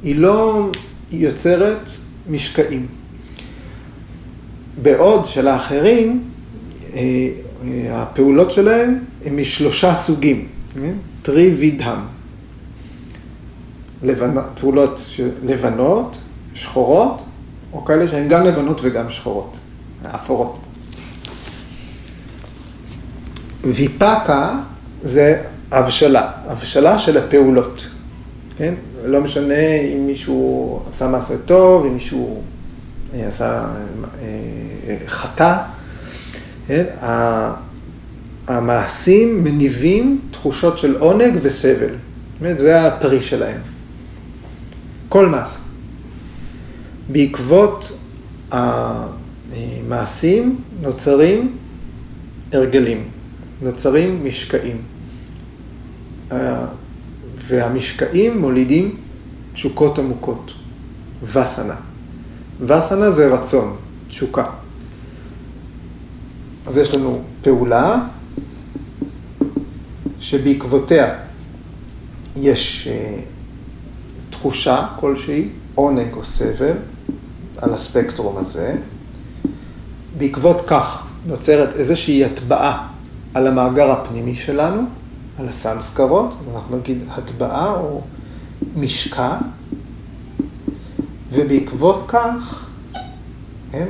היא 0.04 0.16
לא 0.16 0.70
יוצרת 1.12 1.90
משקעים. 2.30 2.88
בעוד 4.82 5.26
שלאחרים, 5.26 6.24
אה, 6.94 7.00
אה, 7.64 8.02
הפעולות 8.02 8.52
שלהם 8.52 9.00
הן 9.26 9.40
משלושה 9.40 9.96
סוגים, 9.96 10.48
כן? 10.74 10.94
טרי 11.22 11.56
וידהם. 11.56 12.00
פעולות 14.60 15.02
לבנות, 15.44 16.18
שחורות, 16.54 17.22
או 17.74 17.86
כאלה 17.86 18.08
שהן 18.08 18.28
גם 18.28 18.46
לבנות 18.46 18.80
וגם 18.84 19.12
שחורות, 19.12 19.58
אפורות. 20.16 20.60
ויפקה 23.64 24.60
זה 25.04 25.44
הבשלה, 25.72 26.32
הבשלה 26.48 27.00
של 27.00 27.18
הפעולות, 27.18 27.88
כן? 28.58 28.74
לא 29.06 29.22
משנה 29.22 29.80
אם 29.96 30.08
מישהו 30.08 30.80
עשה 30.90 31.08
מעשה 31.08 31.38
טוב, 31.38 31.86
אם 31.86 31.94
מישהו 31.94 32.42
אה, 33.14 33.28
עשה 33.28 33.66
אה, 34.24 34.98
חטא, 35.08 35.58
כן? 36.68 36.84
המעשים 38.48 39.44
מניבים 39.44 40.22
תחושות 40.32 40.78
של 40.78 40.98
עונג 40.98 41.40
וסבל, 41.42 41.96
באמת, 42.42 42.60
זה 42.60 42.88
הפרי 42.88 43.22
שלהם. 43.22 43.62
כל 45.10 45.28
מעשה. 45.28 45.60
בעקבות 47.12 47.98
המעשים 48.52 50.60
נוצרים 50.82 51.58
הרגלים. 52.54 53.04
נוצרים 53.62 54.26
משקעים. 54.26 54.78
והמשקעים 57.52 58.42
מולידים 58.42 58.96
תשוקות 59.54 60.00
עמוקות, 60.00 60.52
וסנה. 61.24 61.76
וסנה 62.62 63.12
זה 63.12 63.34
רצון, 63.34 63.76
תשוקה. 64.08 64.46
אז 66.68 66.78
יש 66.78 66.94
לנו 66.94 67.22
פעולה 67.42 68.04
שבעקבותיה 70.20 71.16
יש 72.38 72.88
אה, 72.88 73.20
תחושה 74.30 74.88
כלשהי, 75.00 75.50
עונג 75.76 76.14
או 76.14 76.26
סבל, 76.26 76.74
על 77.58 77.74
הספקטרום 77.74 78.38
הזה. 78.38 78.76
בעקבות 80.18 80.62
כך 80.68 81.08
נוצרת 81.26 81.76
איזושהי 81.76 82.26
הטבעה 82.26 82.88
על 83.34 83.48
המאגר 83.48 83.92
הפנימי 83.92 84.36
שלנו, 84.36 84.82
על 85.42 85.50
הסמסקרות, 85.50 86.30
אז 86.30 86.56
אנחנו 86.56 86.78
נגיד 86.78 86.98
הטבעה 87.10 87.76
או 87.80 88.02
משקע, 88.76 89.38
ובעקבות 91.32 92.04
כך 92.08 92.66
כן, 93.72 93.88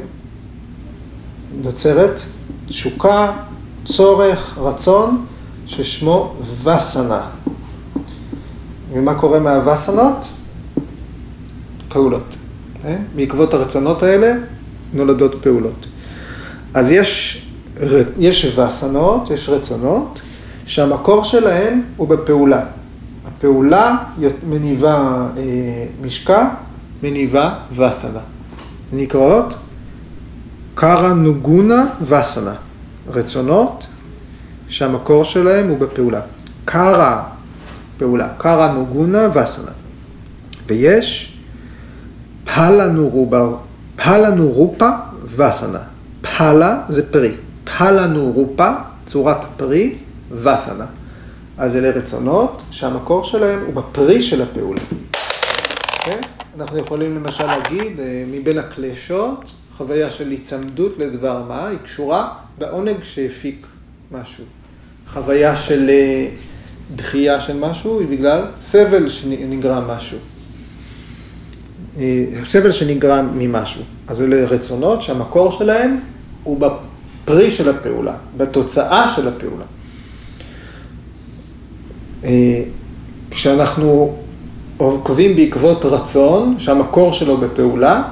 נוצרת 1.61 2.21
תשוקה, 2.67 3.31
צורך, 3.85 4.57
רצון, 4.57 5.25
ששמו 5.67 6.33
וסנה. 6.63 7.21
ומה 8.93 9.15
קורה 9.15 9.39
מהווסנות? 9.39 10.27
פעולות. 11.89 12.35
כן? 12.83 13.01
בעקבות 13.15 13.53
הרצונות 13.53 14.03
האלה 14.03 14.33
נולדות 14.93 15.35
פעולות. 15.43 15.85
אז 16.73 16.91
יש 16.91 17.37
יש 18.19 18.57
וסנות, 18.57 19.29
יש 19.29 19.49
רצונות, 19.49 20.21
שהמקור 20.65 21.23
שלהן 21.23 21.81
הוא 21.97 22.07
בפעולה. 22.07 22.63
הפעולה 23.27 23.97
מניבה 24.49 25.27
אה, 25.37 25.41
משקע, 26.01 26.47
מניבה 27.03 27.55
וסנה. 27.71 28.19
נקראות 28.93 29.55
קרא 30.75 31.13
נוגונה 31.13 31.85
וסנה. 32.01 32.53
רצונות 33.09 33.87
שהמקור 34.67 35.23
שלהם 35.23 35.69
הוא 35.69 35.77
בפעולה. 35.77 36.21
קרא, 36.65 37.21
פעולה, 37.97 38.27
קרא 38.37 38.71
נוגונה 38.71 39.27
וסנה. 39.33 39.71
ויש 40.67 41.37
פלנו 42.45 43.09
רובה, 43.09 43.47
פלנו 43.95 44.47
רופה 44.47 44.89
וסנה. 45.35 45.79
פלה 46.21 46.81
זה 46.89 47.11
פרי. 47.11 47.31
פלנו 47.77 48.31
רופה, 48.35 48.71
צורת 49.05 49.43
הפרי, 49.43 49.95
וסנה. 50.35 50.85
אז 51.57 51.75
אלה 51.75 51.89
רצונות 51.89 52.61
שהמקור 52.71 53.23
שלהם 53.23 53.63
הוא 53.65 53.73
בפרי 53.73 54.21
של 54.21 54.41
הפעולה. 54.41 54.81
Okay? 54.81 55.11
אוקיי? 55.99 56.19
אנחנו 56.59 56.77
יכולים 56.77 57.15
למשל 57.15 57.45
להגיד, 57.45 57.99
אה, 57.99 58.23
מבין 58.31 58.57
הקלשות, 58.57 59.51
חוויה 59.77 60.09
של 60.09 60.29
היצמדות 60.29 60.91
לדבר 60.97 61.43
מה, 61.47 61.67
היא 61.67 61.77
קשורה 61.83 62.33
בעונג 62.57 63.03
שהפיק 63.03 63.67
משהו. 64.11 64.43
חוויה 65.13 65.55
של 65.55 65.89
אה, 65.89 66.27
דחייה 66.95 67.39
של 67.39 67.57
משהו 67.59 67.99
היא 67.99 68.07
בגלל 68.07 68.41
סבל 68.61 69.09
שנגרם 69.09 69.87
משהו. 69.87 70.17
אה, 71.97 72.25
סבל 72.43 72.71
שנגרם 72.71 73.29
ממשהו. 73.33 73.83
אז 74.07 74.21
אלה 74.21 74.45
רצונות 74.45 75.01
שהמקור 75.01 75.51
שלהם 75.51 75.99
הוא 76.43 76.57
בפרי 76.59 77.51
של 77.51 77.69
הפעולה, 77.69 78.15
בתוצאה 78.37 79.13
של 79.15 79.27
הפעולה. 79.27 79.65
אה, 82.23 82.63
כשאנחנו 83.31 84.17
עוקבים 84.77 85.35
בעקבות 85.35 85.85
רצון, 85.85 86.55
שהמקור 86.59 87.13
שלו 87.13 87.37
בפעולה, 87.37 88.03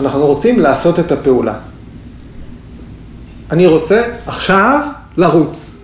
אנחנו 0.00 0.26
רוצים 0.26 0.60
לעשות 0.60 0.98
את 0.98 1.12
הפעולה. 1.12 1.54
אני 3.50 3.66
רוצה 3.66 4.02
עכשיו 4.26 4.80
לרוץ. 5.16 5.76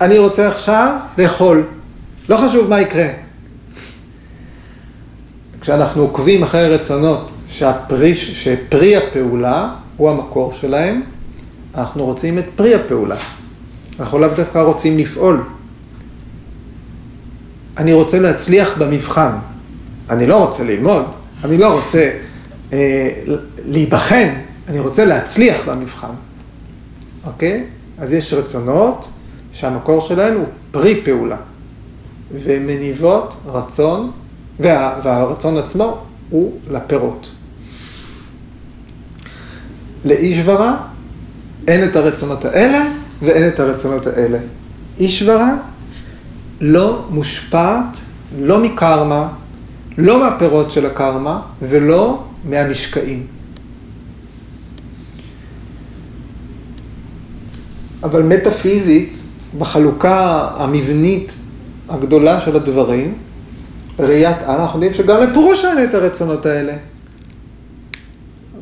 אני 0.00 0.18
רוצה 0.18 0.48
עכשיו 0.48 0.96
לאכול. 1.18 1.64
לא 2.28 2.36
חשוב 2.36 2.70
מה 2.70 2.80
יקרה. 2.80 3.08
כשאנחנו 5.60 6.02
עוקבים 6.02 6.42
אחרי 6.42 6.68
רצונות 6.68 7.30
שהפרי, 7.48 8.16
שפרי 8.16 8.96
הפעולה 8.96 9.74
הוא 9.96 10.10
המקור 10.10 10.52
שלהם, 10.60 11.02
אנחנו 11.74 12.04
רוצים 12.04 12.38
את 12.38 12.44
פרי 12.56 12.74
הפעולה. 12.74 13.16
אנחנו 14.00 14.18
לאו 14.18 14.28
דווקא 14.36 14.58
רוצים 14.58 14.98
לפעול. 14.98 15.40
אני 17.76 17.92
רוצה 17.92 18.18
להצליח 18.18 18.78
במבחן. 18.78 19.30
אני 20.10 20.26
לא 20.26 20.44
רוצה 20.44 20.64
ללמוד, 20.64 21.04
אני 21.44 21.56
לא 21.56 21.74
רוצה 21.74 22.10
אה, 22.72 23.10
להיבחן, 23.66 24.28
אני 24.68 24.78
רוצה 24.78 25.04
להצליח 25.04 25.68
במבחן. 25.68 26.14
אוקיי? 27.26 27.64
אז 27.98 28.12
יש 28.12 28.34
רצונות 28.34 29.08
שהמקור 29.52 30.00
שלהן 30.00 30.34
הוא 30.34 30.46
פרי 30.70 31.00
פעולה. 31.04 31.36
והן 32.44 32.66
מניבות 32.66 33.34
רצון, 33.46 34.10
וה, 34.60 35.00
והרצון 35.04 35.58
עצמו 35.58 35.98
הוא 36.30 36.58
לפירות. 36.70 37.28
לאישברה 40.04 40.76
אין 41.68 41.88
את 41.88 41.96
הרצונות 41.96 42.44
האלה 42.44 42.84
ואין 43.22 43.48
את 43.48 43.60
הרצונות 43.60 44.06
האלה. 44.06 44.38
אישברה 44.98 45.56
לא 46.60 47.04
מושפעת 47.10 47.98
לא 48.38 48.58
מקרמה, 48.58 49.28
לא 49.98 50.20
מהפירות 50.20 50.70
של 50.70 50.86
הקרמה 50.86 51.40
ולא 51.62 52.22
מהמשקעים. 52.48 53.26
אבל 58.02 58.22
מטאפיזית, 58.22 59.16
בחלוקה 59.58 60.48
המבנית 60.56 61.32
הגדולה 61.88 62.40
של 62.40 62.56
הדברים, 62.56 63.14
ראיית 63.98 64.36
על, 64.46 64.60
אנחנו 64.60 64.78
יודעים 64.78 64.94
שגם 64.94 65.22
לפורוש 65.22 65.64
אין 65.64 65.84
את 65.84 65.94
הרצונות 65.94 66.46
האלה. 66.46 66.72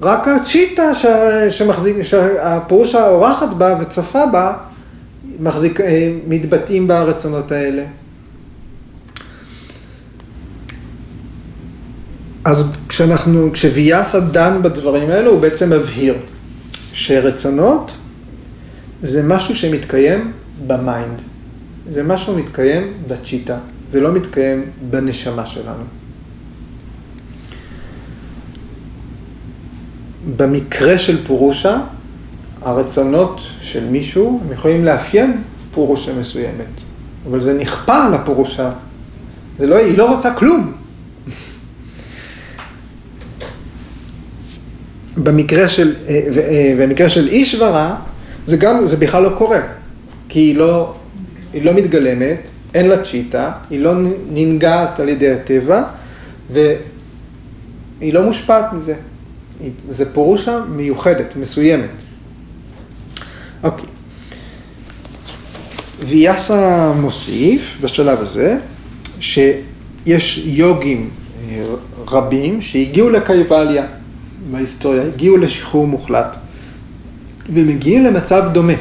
רק 0.03 0.29
הצ'יטה 0.29 0.95
ש... 0.95 1.07
שמחזיק, 1.51 2.03
שהפירוש 2.03 2.95
האורחת 2.95 3.49
בה 3.49 3.77
וצופה 3.81 4.27
בה, 4.27 4.53
מחזיק, 5.41 5.81
אה, 5.81 6.13
מתבטאים 6.29 6.89
ברצונות 6.89 7.53
האלה. 7.53 7.83
אז 12.45 12.73
כשאנחנו, 12.89 13.51
כשוויאסה 13.53 14.21
דן 14.21 14.63
בדברים 14.63 15.11
האלו, 15.11 15.31
הוא 15.31 15.41
בעצם 15.41 15.71
מבהיר 15.73 16.15
שרצונות 16.93 17.93
זה 19.03 19.23
משהו 19.23 19.57
שמתקיים 19.57 20.33
במיינד. 20.67 21.21
זה 21.91 22.03
משהו 22.03 22.35
שמתקיים 22.35 22.93
בצ'יטה. 23.09 23.59
זה 23.93 24.01
לא 24.01 24.13
מתקיים 24.13 24.65
בנשמה 24.91 25.47
שלנו. 25.47 25.85
במקרה 30.37 30.99
של 30.99 31.27
פורושה, 31.27 31.81
הרצונות 32.65 33.41
של 33.61 33.85
מישהו, 33.91 34.41
הם 34.47 34.53
יכולים 34.53 34.85
לאפיין 34.85 35.43
פורושה 35.75 36.13
מסוימת, 36.21 36.67
אבל 37.31 37.41
זה 37.41 37.59
נכפה 37.59 38.05
על 38.05 38.15
הפורושה. 38.15 38.71
זה 39.59 39.67
לא, 39.67 39.77
היא 39.77 39.99
לא 39.99 40.15
רוצה 40.15 40.35
כלום. 40.35 40.73
במקרה 45.17 45.69
של, 45.69 45.95
אה, 46.09 46.21
אה, 46.37 46.75
במקרה 46.79 47.09
של 47.09 47.29
אישברה, 47.29 47.97
זה 48.47 48.57
גם, 48.57 48.87
זה 48.87 48.97
בכלל 48.97 49.23
לא 49.23 49.31
קורה, 49.39 49.61
כי 50.29 50.39
היא 50.39 50.57
לא, 50.57 50.95
היא 51.53 51.65
לא 51.65 51.75
מתגלמת, 51.75 52.49
אין 52.75 52.89
לה 52.89 53.03
צ'יטה, 53.03 53.53
היא 53.71 53.81
לא 53.81 53.93
ננגעת 54.31 55.01
על 55.01 55.09
ידי 55.09 55.31
הטבע, 55.31 55.83
והיא 56.53 58.15
לא 58.15 58.23
מושפעת 58.23 58.73
מזה. 58.73 58.95
זה 59.91 60.13
פירושה 60.13 60.61
מיוחדת, 60.69 61.37
מסוימת. 61.37 62.02
אוקיי. 63.63 63.85
ויאסה 66.09 66.93
מוסיף 67.01 67.79
בשלב 67.81 68.21
הזה, 68.21 68.59
שיש 69.21 70.43
יוגים 70.45 71.11
אה, 71.49 71.65
רבים 72.09 72.63
שהגיעו 72.63 73.11
לקייבליה 73.11 73.85
בהיסטוריה, 74.51 75.03
הגיעו 75.03 75.37
לשחרור 75.37 75.87
מוחלט, 75.87 76.37
ומגיעים 77.53 78.05
למצב 78.05 78.45
דומה. 78.53 78.73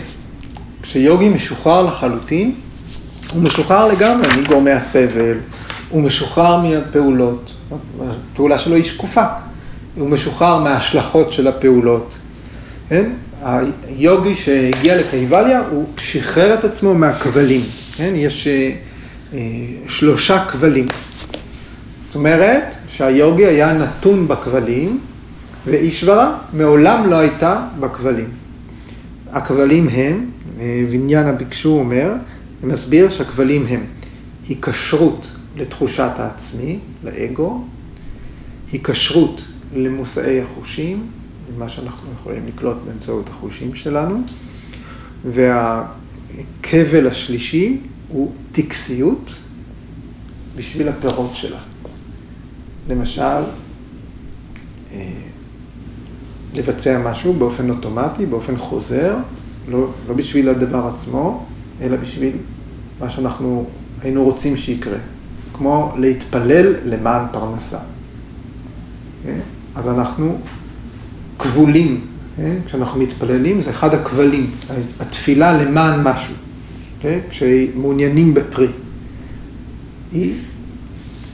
כשיוגי 0.81 1.29
משוחרר 1.29 1.81
לחלוטין, 1.81 2.53
הוא 3.33 3.43
משוחרר 3.43 3.87
לגמרי 3.87 4.27
מגורמי 4.41 4.71
הסבל, 4.71 5.37
הוא 5.89 6.01
משוחרר 6.01 6.61
מהפעולות, 6.61 7.51
הפעולה 8.01 8.59
שלו 8.59 8.75
היא 8.75 8.83
שקופה, 8.83 9.23
הוא 9.95 10.09
משוחרר 10.09 10.59
מההשלכות 10.59 11.33
של 11.33 11.47
הפעולות. 11.47 12.17
כן? 12.89 13.09
היוגי 13.43 14.35
שהגיע 14.35 14.97
לקייבליה, 14.97 15.63
הוא 15.71 15.85
שחרר 15.97 16.53
את 16.53 16.63
עצמו 16.63 16.93
מהכבלים. 16.93 17.61
כן? 17.95 18.13
יש 18.15 18.47
אה, 18.47 18.71
אה, 19.33 19.39
שלושה 19.87 20.45
כבלים. 20.45 20.85
זאת 22.05 22.15
אומרת 22.15 22.63
שהיוגי 22.87 23.45
היה 23.45 23.73
נתון 23.73 24.27
בכבלים, 24.27 24.99
ואישברה 25.65 26.37
מעולם 26.53 27.09
לא 27.09 27.15
הייתה 27.15 27.67
בכבלים. 27.79 28.29
הכבלים 29.31 29.89
הם, 29.89 30.25
ויניאנה 30.89 31.31
ביקשו 31.31 31.69
אומר, 31.69 32.13
מסביר 32.63 33.09
שהכבלים 33.09 33.65
הם 33.67 33.83
היקשרות 34.47 35.27
לתחושת 35.57 36.11
העצמי, 36.17 36.79
לאגו, 37.03 37.65
היקשרות 38.71 39.41
למושאי 39.75 40.41
החושים, 40.41 41.05
מה 41.57 41.69
שאנחנו 41.69 42.09
יכולים 42.19 42.47
לקלוט 42.47 42.77
באמצעות 42.85 43.29
החושים 43.29 43.75
שלנו, 43.75 44.21
והכבל 45.31 47.07
השלישי 47.07 47.77
הוא 48.07 48.31
טקסיות 48.51 49.35
בשביל 50.55 50.87
הפירות 50.87 51.31
שלה. 51.33 51.59
למשל, 52.89 53.43
אה, 54.93 55.11
לבצע 56.53 57.11
משהו 57.11 57.33
באופן 57.33 57.69
אוטומטי, 57.69 58.25
באופן 58.25 58.57
חוזר, 58.57 59.17
לא, 59.69 59.87
לא 60.07 60.13
בשביל 60.15 60.49
הדבר 60.49 60.87
עצמו, 60.87 61.45
אלא 61.81 61.97
בשביל 61.97 62.33
מה 62.99 63.09
שאנחנו 63.09 63.65
היינו 64.01 64.23
רוצים 64.23 64.57
שיקרה, 64.57 64.97
כמו 65.53 65.93
להתפלל 65.97 66.75
למען 66.85 67.25
פרנסה. 67.31 67.79
כן? 69.23 69.39
אז 69.75 69.87
אנחנו 69.87 70.37
כבולים, 71.41 72.01
כן? 72.37 72.55
כשאנחנו 72.65 72.99
מתפללים 72.99 73.61
זה 73.61 73.69
אחד 73.69 73.93
הכבלים, 73.93 74.49
התפילה 74.99 75.63
למען 75.63 76.01
משהו, 76.03 76.33
כן? 76.99 77.19
כשמעוניינים 77.29 78.33
בפרי, 78.33 78.67
היא 80.11 80.33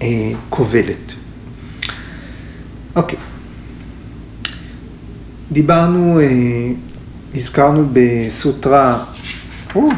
אה, 0.02 0.32
כובלת. 0.50 1.14
אוקיי. 2.96 3.20
דיברנו, 5.52 6.20
אה, 6.20 6.26
הזכרנו 7.36 7.88
בסוטרה, 7.94 9.04
או, 9.76 9.90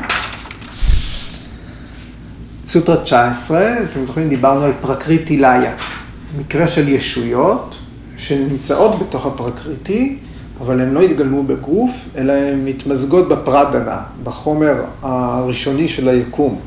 סוטרה 2.67 3.03
19, 3.03 3.73
אתם 3.83 4.05
זוכרים, 4.05 4.29
דיברנו 4.29 4.65
על 4.65 4.71
פרקריטי 4.81 5.37
ליה, 5.37 5.73
מקרה 6.39 6.67
של 6.67 6.89
ישויות 6.89 7.78
שנמצאות 8.19 8.99
בתוך 8.99 9.25
הפרקריטי, 9.25 10.17
אבל 10.61 10.81
הן 10.81 10.93
לא 10.93 11.01
התגלמו 11.01 11.43
בגוף, 11.43 11.91
אלא 12.17 12.33
הן 12.33 12.65
מתמזגות 12.65 13.29
בפרדנה, 13.29 14.01
בחומר 14.23 14.75
הראשוני 15.01 15.87
של 15.87 16.09
היקום, 16.09 16.59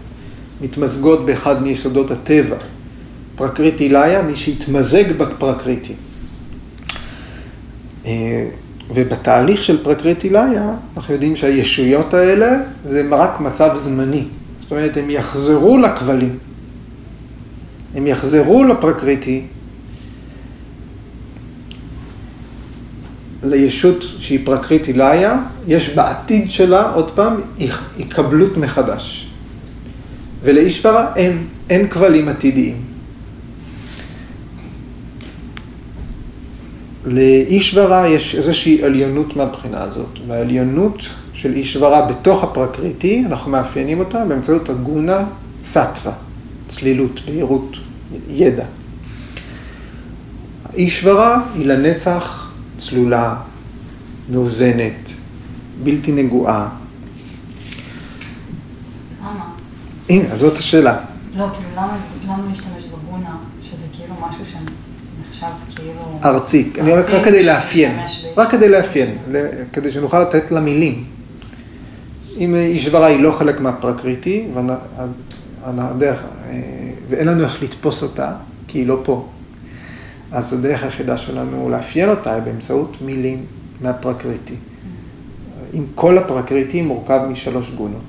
מתמזגות 0.60 1.26
באחד 1.26 1.62
מיסודות 1.62 2.10
הטבע. 2.10 2.56
פרקריטי 3.36 3.88
ליה, 3.88 4.22
מי 4.22 4.36
שהתמזג 4.36 5.12
בפרקריטי. 5.12 5.92
אה, 8.06 8.48
ובתהליך 8.94 9.62
של 9.62 9.84
פרקריטי 9.84 10.30
ליה, 10.30 10.74
אנחנו 10.96 11.14
יודעים 11.14 11.36
שהישויות 11.36 12.14
האלה 12.14 12.56
זה 12.88 13.08
רק 13.10 13.40
מצב 13.40 13.76
זמני. 13.78 14.24
זאת 14.62 14.70
אומרת, 14.70 14.96
הם 14.96 15.10
יחזרו 15.10 15.78
לכבלים. 15.78 16.38
הם 17.94 18.06
יחזרו 18.06 18.64
לפרקריטי, 18.64 19.42
לישות 23.44 24.02
שהיא 24.18 24.38
פרקריטי 24.44 24.92
ליה, 24.92 25.38
יש 25.68 25.94
בעתיד 25.94 26.50
שלה, 26.50 26.90
עוד 26.90 27.10
פעם, 27.10 27.40
היקבלות 27.98 28.56
מחדש. 28.56 29.30
ולאישברה 30.42 31.06
אין, 31.16 31.44
אין 31.70 31.88
כבלים 31.88 32.28
עתידיים. 32.28 32.76
לאישברה 37.04 38.08
יש 38.08 38.34
איזושהי 38.34 38.84
עליונות 38.84 39.36
מהבחינה 39.36 39.82
הזאת, 39.82 40.18
והעליונות 40.26 41.02
של 41.34 41.52
אישברה 41.52 42.06
בתוך 42.06 42.44
הפרקריטי, 42.44 43.24
אנחנו 43.26 43.50
מאפיינים 43.50 43.98
אותה 43.98 44.24
באמצעות 44.24 44.70
הגונה 44.70 45.24
סטווה, 45.64 46.12
צלילות, 46.68 47.20
בהירות, 47.26 47.76
ידע. 48.30 48.64
אישברה 50.74 51.42
היא 51.54 51.66
לנצח 51.66 52.41
צלולה, 52.78 53.36
מאוזנת, 54.28 55.12
בלתי 55.84 56.12
נגועה. 56.12 56.68
למה? 59.20 59.44
הנה, 60.08 60.32
אז 60.32 60.40
זאת 60.40 60.58
השאלה. 60.58 60.98
לא, 61.36 61.46
כאילו, 61.54 61.68
למה, 61.76 61.96
למה 62.26 62.48
להשתמש 62.48 62.84
בגונה, 62.84 63.36
שזה 63.62 63.86
כאילו 63.92 64.14
משהו 64.28 64.44
שנחשב 64.46 65.46
כאילו... 65.76 66.20
ארצי, 66.24 66.70
אני 66.80 66.92
רק, 66.92 67.10
רק 67.10 67.24
כדי 67.24 67.42
לאפיין, 67.42 67.98
רק 68.36 68.50
כדי 68.50 68.68
לאפיין, 68.68 69.18
כדי 69.72 69.92
שנוכל 69.92 70.22
לתת 70.22 70.50
לה 70.50 70.60
מילים. 70.60 71.04
אם 72.38 72.54
אישברה 72.54 73.06
היא 73.06 73.20
לא 73.20 73.32
חלק 73.38 73.60
מהפרקריטי, 73.60 74.46
אה, 74.56 75.06
ואין 77.08 77.28
לנו 77.28 77.44
איך 77.44 77.62
לתפוס 77.62 78.02
אותה, 78.02 78.32
כי 78.68 78.78
היא 78.78 78.86
לא 78.86 79.00
פה, 79.04 79.28
אז 80.32 80.52
הדרך 80.52 80.82
היחידה 80.82 81.18
שלנו 81.18 81.70
לאפיין 81.70 82.08
אותה 82.08 82.34
היא 82.34 82.42
באמצעות 82.42 82.96
מילים 83.04 83.44
מהפרקריטי. 83.80 84.54
אם 85.74 85.84
כל 85.94 86.18
הפרקריטי 86.18 86.82
מורכב 86.82 87.20
משלוש 87.30 87.70
גונות. 87.70 88.00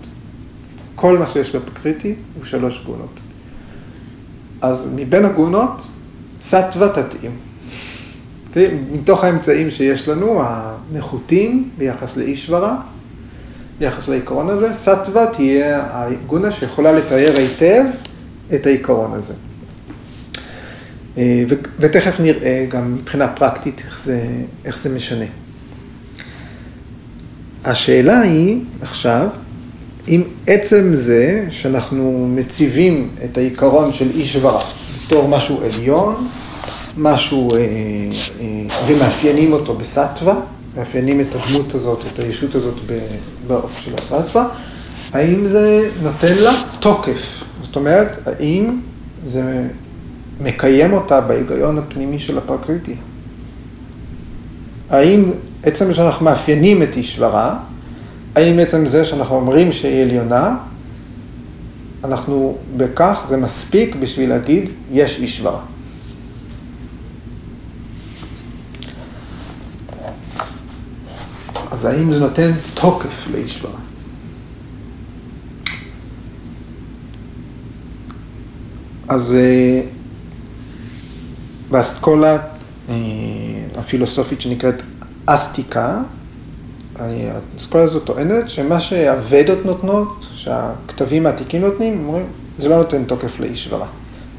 כל 0.96 1.18
מה 1.18 1.28
שיש 1.28 1.56
בפרקריטי 1.56 2.16
הוא 2.38 2.46
שלוש 2.46 2.84
גונות. 2.86 3.20
אז 4.62 4.90
מבין 4.96 5.26
הגונות, 5.26 5.82
סטווה 6.42 6.90
תתאים. 6.90 7.32
מתוך 8.92 9.24
האמצעים 9.24 9.72
שיש 9.72 10.10
לנו, 10.10 10.42
הנחותים 10.44 11.70
ביחס 11.78 12.18
לאישברה, 12.18 12.82
ביחס 13.80 14.10
לעיקרון 14.10 14.50
הזה, 14.50 14.74
סטווה 14.74 15.26
תהיה 15.34 15.88
הגונה 15.92 16.52
שיכולה 16.52 16.92
לתאר 16.92 17.34
היטב 17.38 17.84
את 18.56 18.66
העיקרון 18.66 19.14
הזה. 19.14 19.34
אה, 21.18 21.44
ותכף 21.80 22.20
נראה 22.20 22.66
גם 22.70 22.96
מבחינה 22.96 23.28
פרקטית 23.28 23.82
איך 23.86 24.02
זה, 24.06 24.28
איך 24.66 24.78
זה 24.84 24.90
משנה. 24.90 25.26
השאלה 27.66 28.20
היא 28.20 28.60
עכשיו, 28.82 29.28
אם 30.08 30.24
עצם 30.48 30.92
זה 30.96 31.46
שאנחנו 31.50 32.28
מציבים 32.36 33.10
את 33.26 33.38
העיקרון 33.38 33.94
של 33.94 34.10
אישברה 34.16 34.60
בתור 35.06 35.28
משהו 35.28 35.62
עליון, 35.64 36.28
משהו, 36.98 37.56
אה, 37.56 37.60
אה, 37.60 37.66
ומאפיינים 38.88 39.54
אותו 39.54 39.74
בסטווה, 39.74 40.36
מאפיינים 40.78 41.22
את 41.22 41.26
הדמות 41.36 41.76
הזאת, 41.76 42.00
את 42.14 42.20
הישות 42.20 42.56
הזאת 42.56 42.76
באופן 43.48 43.82
של 43.82 43.92
הסטווה, 43.98 44.48
האם 45.14 45.48
זה 45.48 45.90
נותן 46.04 46.36
לה 46.36 46.54
תוקף? 46.80 47.44
זאת 47.64 47.76
אומרת, 47.76 48.28
האם 48.28 48.80
זה 49.28 49.64
מקיים 50.42 50.94
אותה 50.94 51.22
בהיגיון 51.22 51.78
הפנימי 51.78 52.20
של 52.20 52.38
הפרקריטי? 52.38 52.96
האם 54.90 55.32
עצם 55.64 55.94
שאנחנו 55.94 56.26
מאפיינים 56.26 56.84
את 56.84 56.98
אישברה, 56.98 57.60
האם 58.36 58.60
עצם 58.60 58.88
זה 58.88 59.06
שאנחנו 59.06 59.36
אומרים 59.36 59.72
שהיא 59.72 60.02
עליונה, 60.02 60.58
אנחנו 62.04 62.58
בכך, 62.78 63.26
זה 63.30 63.38
מספיק 63.38 63.96
בשביל 63.96 64.30
להגיד, 64.30 64.70
יש 64.92 65.20
אישברה. 65.20 65.60
אז 71.72 71.86
האם 71.86 72.12
זה 72.12 72.20
נותן 72.20 72.52
תוקף 72.74 73.28
לאישברה? 73.32 73.72
אז 79.08 79.36
אה, 79.36 79.82
באסכולה 81.74 82.38
אה, 82.90 82.96
הפילוסופית 83.76 84.42
שנקראת 84.42 84.76
אסטיקה, 85.26 85.98
האסכולה 87.00 87.84
הזאת 87.84 88.04
טוענת 88.04 88.50
שמה 88.50 88.80
שהוודות 88.80 89.66
נותנות, 89.66 90.26
שהכתבים 90.34 91.26
העתיקים 91.26 91.62
נותנים, 91.62 92.06
אומרים, 92.08 92.26
זה 92.60 92.70
לא 92.70 92.78
נותן 92.78 93.04
תוקף 93.04 93.40
לאישברה. 93.40 93.88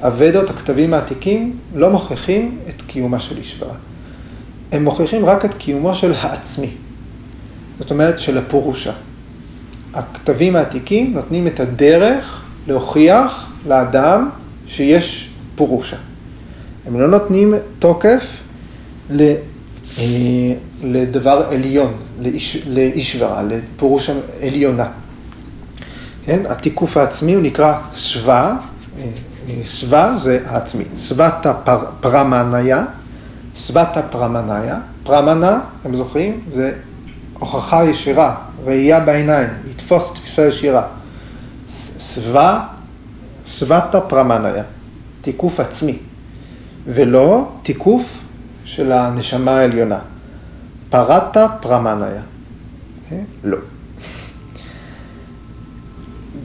הוודות, 0.02 0.50
הכתבים 0.50 0.94
העתיקים, 0.94 1.56
לא 1.74 1.90
מוכיחים 1.90 2.58
את 2.68 2.82
קיומה 2.86 3.20
של 3.20 3.36
אישברה. 3.36 3.74
הם 4.72 4.84
מוכיחים 4.84 5.26
רק 5.26 5.44
את 5.44 5.54
קיומו 5.54 5.94
של 5.94 6.14
העצמי. 6.14 6.70
זאת 7.78 7.90
אומרת, 7.90 8.18
של 8.18 8.38
הפורושה. 8.38 8.92
הכתבים 9.94 10.56
העתיקים 10.56 11.14
נותנים 11.14 11.46
את 11.46 11.60
הדרך 11.60 12.42
להוכיח 12.68 13.52
לאדם 13.68 14.30
שיש 14.66 15.30
פורושה. 15.56 15.96
הם 16.86 17.00
לא 17.00 17.08
נותנים 17.08 17.54
תוקף 17.78 18.42
ל, 19.10 19.34
אה, 19.98 20.04
לדבר 20.82 21.46
עליון, 21.50 21.92
לאיש, 22.20 22.66
לאישברה, 22.66 23.42
לפירוש 23.42 24.10
עליונה. 24.42 24.88
כן? 26.24 26.40
התיקוף 26.48 26.96
העצמי 26.96 27.34
הוא 27.34 27.42
נקרא 27.42 27.78
שווה, 27.94 28.56
אה, 28.98 29.04
אה, 29.48 29.64
שווה 29.64 30.18
זה 30.18 30.40
העצמי, 30.46 30.84
שבתה 30.98 31.54
פר, 31.54 31.84
פרמניה, 32.00 32.84
שבתה 33.56 34.02
פרמניה, 34.02 34.78
פרמנה, 35.02 35.60
אתם 35.80 35.96
זוכרים? 35.96 36.40
זה 36.50 36.72
הוכחה 37.38 37.84
ישירה, 37.84 38.34
ראייה 38.64 39.00
בעיניים, 39.00 39.48
לתפוס 39.70 40.12
תפיסה 40.12 40.46
ישירה. 40.46 40.82
שווה, 42.14 42.66
שבתה 43.46 44.00
פרמניה, 44.00 44.62
תיקוף 45.20 45.60
עצמי, 45.60 45.98
ולא 46.86 47.52
תיקוף 47.62 48.18
של 48.64 48.92
הנשמה 48.92 49.58
העליונה. 49.58 49.98
פרטה 50.90 51.46
פרמניה. 51.60 52.22
לא. 53.44 53.58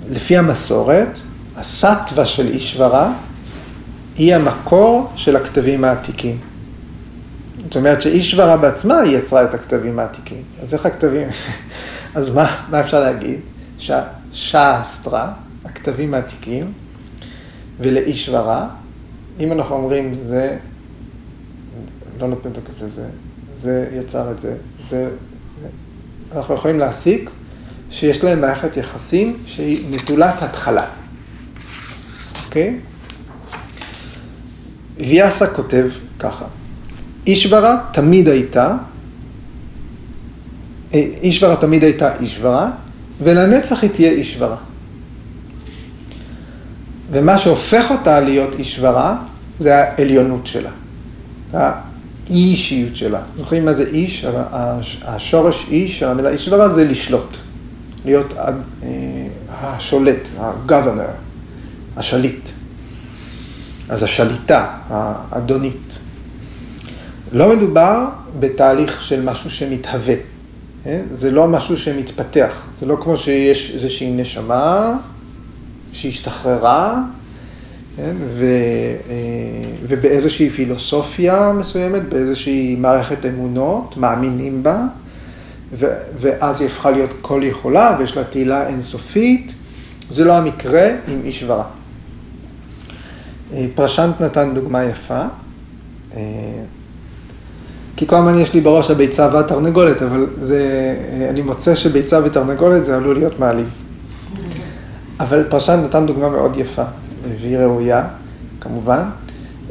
לפי 0.10 0.38
המסורת, 0.38 1.20
הסטווה 1.58 2.26
של 2.26 2.48
אישברה 2.48 3.14
היא 4.16 4.36
המקור 4.36 5.12
של 5.16 5.36
הכתבים 5.36 5.84
העתיקים. 5.84 6.38
זאת 7.64 7.76
אומרת 7.76 8.02
שאישברה 8.02 8.58
בעצמה 8.58 9.00
היא 9.00 9.18
יצרה 9.18 9.44
את 9.44 9.54
הכתבים 9.54 10.00
העתיקים. 10.00 10.44
אז 10.64 10.74
איך 10.74 10.86
הכתבים... 10.86 11.28
אז 12.16 12.30
מה, 12.30 12.66
מה 12.70 12.80
אפשר 12.80 13.00
להגיד? 13.00 13.40
שהשאסטרה, 13.78 15.32
הכתבים 15.66 16.14
העתיקים, 16.14 16.74
ולאישברה, 17.80 18.68
אם 19.40 19.52
אנחנו 19.52 19.76
אומרים 19.76 20.14
זה, 20.14 20.58
לא 22.20 22.28
נותן 22.28 22.50
תוקף 22.50 22.82
לזה, 22.82 23.08
זה 23.60 23.90
יצר 23.94 24.32
את 24.32 24.40
זה, 24.40 24.56
זה, 24.90 25.10
זה, 25.62 25.68
אנחנו 26.38 26.56
יכולים 26.56 26.80
להסיק 26.80 27.30
שיש 27.92 28.24
להם 28.24 28.42
מערכת 28.42 28.78
יחסים 28.78 29.38
שהיא 29.46 29.86
נטולת 29.92 30.44
התחלה, 30.44 30.86
אוקיי? 32.46 32.76
ויאסה 34.98 35.48
כותב 35.48 35.88
ככה, 36.20 36.46
אישברה 37.28 37.86
תמיד 37.94 38.28
הייתה, 38.28 38.78
אישברה 40.94 41.56
תמיד 41.56 41.84
הייתה 41.84 42.18
אישברה, 42.20 42.72
ולנצח 43.24 43.82
היא 43.84 43.90
תהיה 43.90 44.12
אישברה. 44.12 44.56
ומה 47.12 47.38
שהופך 47.38 47.92
אותה 47.92 48.20
להיות 48.20 48.60
אישברה, 48.60 49.18
זה 49.60 49.78
העליונות 49.78 50.48
שלה. 50.48 50.70
האי 51.54 51.76
אישיות 52.30 52.96
שלה. 52.96 53.22
זוכרים 53.38 53.66
מה 53.66 53.74
זה 53.74 53.84
איש? 53.84 54.26
השורש 55.06 55.68
איש, 55.72 56.04
המילה 56.04 56.30
אישברה 56.30 56.70
זה 56.70 56.84
לשלוט. 56.84 57.38
להיות 58.06 58.34
השולט, 59.50 60.28
ה-governor, 60.40 61.12
השליט. 61.98 62.50
אז 63.90 64.04
השליטה, 64.04 64.68
האדונית. 64.90 66.00
לא 67.32 67.56
מדובר 67.56 68.06
בתהליך 68.40 69.02
של 69.02 69.22
משהו 69.22 69.52
שמתהווה. 69.52 70.16
זה 71.16 71.32
לא 71.32 71.48
משהו 71.48 71.78
שמתפתח. 71.78 72.66
זה 72.80 72.86
לא 72.86 72.98
כמו 73.04 73.18
שיש 73.18 73.72
איזושהי 73.76 74.12
נשמה 74.12 74.94
שהשתחררה, 75.94 77.04
כן? 78.00 78.16
ו, 78.34 78.46
ובאיזושהי 79.88 80.50
פילוסופיה 80.50 81.54
מסוימת, 81.54 82.10
באיזושהי 82.10 82.76
מערכת 82.76 83.26
אמונות, 83.26 83.98
מאמינים 83.98 84.64
בה, 84.64 84.86
ו, 85.74 85.88
ואז 86.20 86.62
היא 86.62 86.70
הפכה 86.70 86.92
להיות 86.92 87.10
כל 87.22 87.42
יכולה 87.44 87.96
ויש 88.00 88.18
לה 88.18 88.24
תהילה 88.24 88.68
אינסופית. 88.68 89.54
זה 90.10 90.26
לא 90.26 90.34
המקרה 90.34 90.90
עם 91.08 91.20
אישברה. 91.24 91.64
פרשנט 93.76 94.22
נתן 94.22 94.52
דוגמה 94.54 94.84
יפה. 94.84 95.24
כי 97.96 98.08
כל 98.08 98.16
הזמן 98.16 98.40
יש 98.40 98.54
לי 98.54 98.62
בראש 98.62 98.92
הביצה 98.92 99.30
והתרנגולת, 99.34 100.02
אבל 100.02 100.28
זה, 100.44 100.62
אני 101.30 101.42
מוצא 101.42 101.76
שביצה 101.76 102.20
ותרנגולת 102.26 102.86
זה 102.86 102.98
עלול 102.98 103.16
להיות 103.16 103.40
מעליב. 103.40 103.70
אבל 105.20 105.44
פרשן 105.50 105.80
נתן 105.86 106.06
דוגמה 106.06 106.30
מאוד 106.30 106.58
יפה, 106.58 106.84
והיא 107.42 107.58
ראויה, 107.58 108.04
כמובן. 108.62 109.04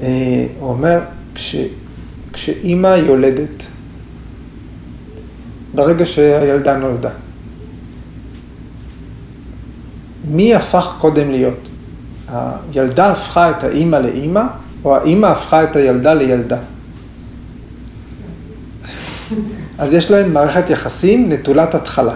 אה, 0.03 0.47
הוא 0.61 0.69
אומר, 0.69 1.01
כש, 1.35 1.57
כשאימא 2.33 2.87
יולדת, 2.87 3.63
ברגע 5.75 6.07
שהילדה 6.07 6.77
נולדה, 6.77 7.11
מי 10.31 10.55
הפך 10.55 10.97
קודם 11.01 11.31
להיות? 11.31 11.69
הילדה 12.75 13.11
הפכה 13.11 13.51
את 13.51 13.65
האימא 13.65 13.97
לאימא, 13.97 14.43
או 14.85 14.97
האימא 14.97 15.27
הפכה 15.27 15.65
את 15.65 15.77
הילדה 15.77 16.15
לילדה? 16.15 16.59
אז 19.79 19.93
יש 19.93 20.11
להם 20.11 20.35
מערכת 20.35 20.71
יחסים 20.71 21.33
נטולת 21.33 21.75
התחלה. 21.75 22.15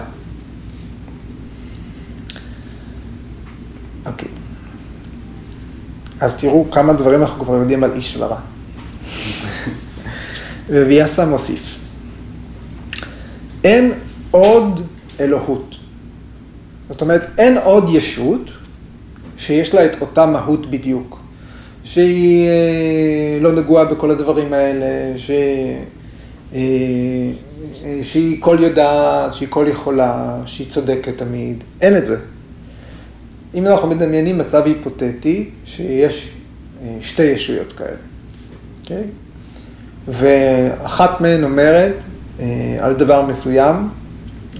אז 6.23 6.37
תראו 6.37 6.71
כמה 6.71 6.93
דברים 6.93 7.21
אנחנו 7.21 7.45
כבר 7.45 7.55
יודעים 7.55 7.83
על 7.83 7.91
איש 7.95 8.17
ורע. 8.17 8.39
וויאסה 10.69 11.25
מוסיף. 11.25 11.79
אין 13.63 13.91
עוד 14.31 14.81
אלוהות. 15.19 15.75
זאת 16.89 17.01
אומרת, 17.01 17.21
אין 17.37 17.57
עוד 17.57 17.85
ישות 17.91 18.41
שיש 19.37 19.73
לה 19.73 19.85
את 19.85 20.01
אותה 20.01 20.25
מהות 20.25 20.69
בדיוק. 20.71 21.19
שהיא 21.83 22.47
אה, 22.47 23.37
לא 23.41 23.51
נגועה 23.51 23.85
בכל 23.85 24.11
הדברים 24.11 24.53
האלה, 24.53 25.17
ש... 25.17 25.31
אה, 26.53 26.59
אה, 27.85 27.99
שהיא 28.03 28.37
כל 28.39 28.57
יודעת, 28.61 29.33
שהיא 29.33 29.47
כל 29.51 29.65
יכולה, 29.69 30.37
שהיא 30.45 30.67
צודקת 30.69 31.17
תמיד. 31.17 31.63
אין 31.81 31.97
את 31.97 32.05
זה. 32.05 32.17
אם 33.55 33.67
אנחנו 33.67 33.87
מדמיינים 33.87 34.37
מצב 34.37 34.65
היפותטי, 34.65 35.49
שיש 35.65 36.33
שתי 37.01 37.23
ישויות 37.23 37.73
כאלה, 37.73 37.89
אוקיי? 38.81 38.97
Okay? 38.97 39.01
ואחת 40.07 41.21
מהן 41.21 41.43
אומרת 41.43 41.93
על 42.79 42.93
דבר 42.93 43.25
מסוים, 43.25 43.89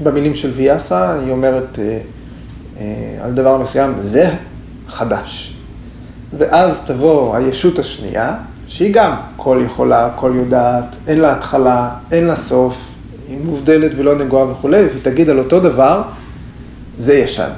במילים 0.04 0.36
של 0.36 0.50
ויאסה, 0.50 1.14
היא 1.20 1.32
אומרת 1.32 1.80
על 3.22 3.34
דבר 3.34 3.58
מסוים, 3.58 3.94
זה 4.00 4.30
חדש. 4.88 5.58
ואז 6.38 6.82
תבוא 6.86 7.36
הישות 7.36 7.80
השנייה, 7.80 8.36
שהיא 8.68 8.94
גם 8.94 9.16
כל 9.38 9.62
יכולה, 9.66 10.10
כל 10.16 10.32
יודעת, 10.36 10.96
אין 11.08 11.20
לה 11.20 11.34
התחלה, 11.34 11.90
אין 12.12 12.24
לה 12.24 12.36
סוף, 12.36 12.78
היא 13.30 13.38
מובדלת 13.46 13.92
ולא 13.98 14.16
נגועה 14.16 14.52
וכולי, 14.52 14.86
והיא 14.86 15.02
תגיד 15.04 15.30
על 15.30 15.40
אותו 15.40 15.60
דבר, 15.60 16.02
זה 17.00 17.14
ישן. 17.14 17.50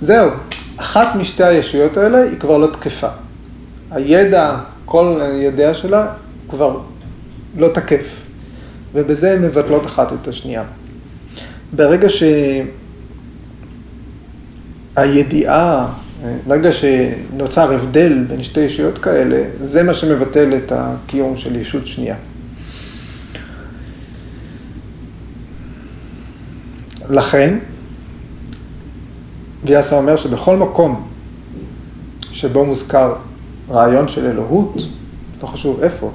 זהו, 0.00 0.30
אחת 0.76 1.16
משתי 1.16 1.44
הישויות 1.44 1.96
האלה 1.96 2.22
היא 2.22 2.38
כבר 2.38 2.58
לא 2.58 2.66
תקפה. 2.66 3.08
הידע, 3.90 4.56
כל 4.84 5.20
הידע 5.20 5.74
שלה 5.74 6.12
כבר 6.48 6.80
לא 7.56 7.68
תקף, 7.74 8.06
ובזה 8.94 9.32
הן 9.32 9.42
מבטלות 9.42 9.86
אחת 9.86 10.12
את 10.12 10.28
השנייה. 10.28 10.62
ברגע 11.72 12.08
שהידיעה 14.96 15.92
ברגע 16.46 16.70
שנוצר 16.72 17.72
הבדל 17.72 18.24
בין 18.28 18.42
שתי 18.42 18.60
ישויות 18.60 18.98
כאלה, 18.98 19.42
זה 19.64 19.82
מה 19.82 19.94
שמבטל 19.94 20.56
את 20.56 20.72
הקיום 20.72 21.36
של 21.36 21.56
ישות 21.56 21.86
שנייה. 21.86 22.16
לכן, 27.10 27.58
ויאסה 29.66 29.96
אומר 29.96 30.16
שבכל 30.16 30.56
מקום 30.56 31.08
שבו 32.32 32.64
מוזכר 32.64 33.14
רעיון 33.70 34.08
של 34.08 34.26
אלוהות, 34.26 34.74
לא 35.42 35.46
חשוב 35.46 35.80
איפה, 35.82 36.10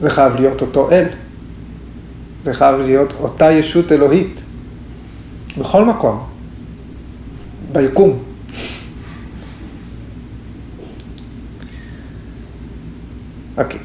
זה 0.00 0.10
חייב 0.10 0.34
להיות 0.34 0.60
אותו 0.60 0.90
אל. 0.90 1.04
זה 2.44 2.54
חייב 2.54 2.80
להיות 2.80 3.12
אותה 3.20 3.52
ישות 3.52 3.92
אלוהית. 3.92 4.42
בכל 5.58 5.84
מקום. 5.84 6.22
ביקום. 7.72 8.18
אוקיי. 13.58 13.78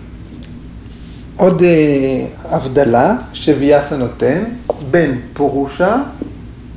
עוד 1.38 1.63
אה, 1.63 2.25
הבדלה 2.45 3.15
שוויאסה 3.34 3.97
נותן 3.97 4.43
בין 4.91 5.21
פורושה 5.34 6.03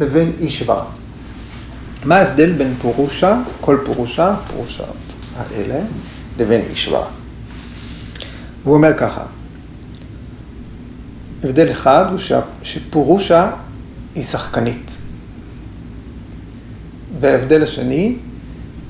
לבין 0.01 0.33
אישבר. 0.41 0.83
מה 2.07 2.17
ההבדל 2.17 2.53
בין 2.53 2.75
פורושה, 2.83 3.41
כל 3.61 3.79
פורושה, 3.87 4.37
פורושה 4.51 4.85
האלה, 5.37 5.81
לבין 6.39 6.61
אישבר? 6.71 7.05
הוא 8.65 8.75
אומר 8.75 8.99
ככה, 8.99 9.25
הבדל 11.45 11.71
אחד 11.73 12.05
הוא 12.11 12.19
שפורושה 12.63 13.51
היא 14.15 14.25
שחקנית. 14.25 14.91
וההבדל 17.21 17.63
השני, 17.63 18.17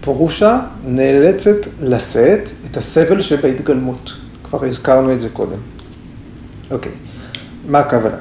פורושה 0.00 0.60
נאלצת 0.84 1.56
לשאת 1.80 2.48
את 2.70 2.76
הסבל 2.76 3.22
שבהתגלמות. 3.22 4.12
כבר 4.44 4.64
הזכרנו 4.64 5.12
את 5.12 5.20
זה 5.20 5.28
קודם. 5.28 5.58
אוקיי, 6.70 6.92
מה 7.68 7.78
הכוונה? 7.78 8.16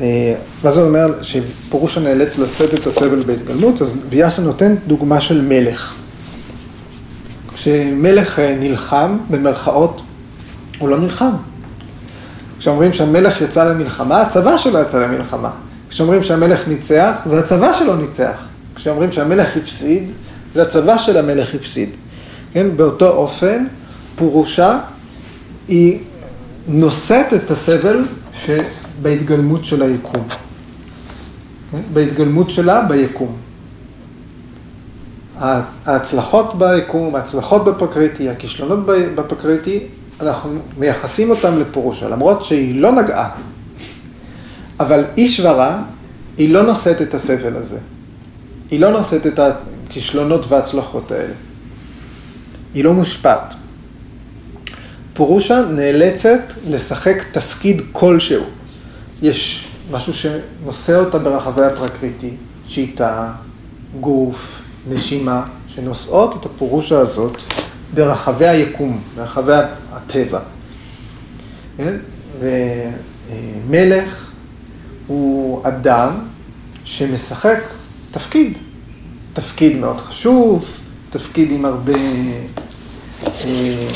אה, 0.00 0.34
מה 0.64 0.70
זה 0.70 0.82
אומר 0.82 1.22
שפורושה 1.22 2.00
נאלץ 2.00 2.38
לשאת 2.38 2.74
את 2.74 2.86
הסבל 2.86 3.22
בהתגלמות? 3.22 3.82
אז 3.82 3.96
ויאסה 4.08 4.42
נותן 4.42 4.74
דוגמה 4.86 5.20
של 5.20 5.42
מלך. 5.42 5.94
כשמלך 7.54 8.38
אה, 8.38 8.56
נלחם, 8.60 9.18
במרכאות, 9.30 10.02
הוא 10.78 10.88
לא 10.88 10.98
נלחם. 11.00 11.30
כשאומרים 12.58 12.92
שהמלך 12.92 13.40
יצא 13.40 13.64
למלחמה, 13.64 14.22
הצבא 14.22 14.56
שלו 14.56 14.78
יצא 14.80 14.98
למלחמה. 14.98 15.50
כשאומרים 15.90 16.22
שהמלך 16.22 16.68
ניצח, 16.68 17.12
זה 17.26 17.38
הצבא 17.38 17.72
שלו 17.72 17.96
ניצח. 17.96 18.46
כשאומרים 18.74 19.12
שהמלך 19.12 19.56
הפסיד, 19.56 20.02
זה 20.54 20.62
הצבא 20.62 20.98
של 20.98 21.16
המלך 21.16 21.54
הפסיד. 21.54 21.90
כן, 22.52 22.66
באותו 22.76 23.08
אופן, 23.08 23.64
פורושה 24.16 24.78
היא 25.68 25.98
נושאת 26.68 27.34
את 27.34 27.50
הסבל 27.50 28.04
שבהתגלמות 29.02 29.64
של 29.64 29.82
היקום. 29.82 30.28
כן? 31.70 31.78
בהתגלמות 31.92 32.50
שלה 32.50 32.84
ביקום. 32.84 33.36
ההצלחות 35.86 36.58
ביקום, 36.58 37.16
ההצלחות 37.16 37.64
בפקריטי, 37.64 38.30
הכישלונות 38.30 38.78
בפקריטי, 38.86 39.80
אנחנו 40.20 40.50
מייחסים 40.78 41.30
אותם 41.30 41.58
לפורושה, 41.58 42.08
למרות 42.08 42.44
שהיא 42.44 42.80
לא 42.80 42.92
נגעה. 42.92 43.30
אבל 44.80 45.04
איש 45.16 45.40
ורע, 45.40 45.82
היא 46.38 46.52
לא 46.52 46.62
נושאת 46.62 47.02
את 47.02 47.14
הסבל 47.14 47.56
הזה. 47.56 47.78
היא 48.70 48.80
לא 48.80 48.90
נושאת 48.90 49.26
את 49.26 49.38
הכישלונות 49.38 50.44
וההצלחות 50.48 51.12
האלה. 51.12 51.34
היא 52.74 52.84
לא 52.84 52.92
מושפעת. 52.92 53.54
פורושה 55.14 55.62
נאלצת 55.70 56.40
לשחק 56.68 57.22
תפקיד 57.32 57.82
כלשהו. 57.92 58.44
יש 59.22 59.68
משהו 59.90 60.14
שנושא 60.14 60.98
אותה 60.98 61.18
ברחבי 61.18 61.62
הפרקריטי, 61.62 62.30
שיטה, 62.66 63.32
גוף, 64.00 64.62
נשימה, 64.88 65.44
שנושאות 65.68 66.36
את 66.40 66.46
הפורושה 66.46 66.98
הזאת 66.98 67.36
ברחבי 67.94 68.48
היקום, 68.48 69.00
ברחבי 69.16 69.52
הטבע. 69.92 70.40
כן? 71.76 71.96
ומלך 72.40 74.30
הוא 75.06 75.60
אדם 75.68 76.10
שמשחק 76.84 77.58
תפקיד, 78.10 78.58
תפקיד 79.32 79.76
מאוד 79.76 80.00
חשוב, 80.00 80.64
תפקיד 81.10 81.50
עם 81.50 81.64
הרבה 81.64 81.92
אה, 83.24 83.88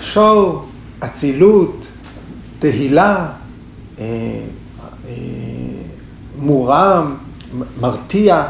שואו, 0.00 0.62
אצילות, 1.00 1.86
תהילה, 2.58 3.28
אה, 3.98 4.04
מורם, 6.38 7.14
מרתיע. 7.80 8.46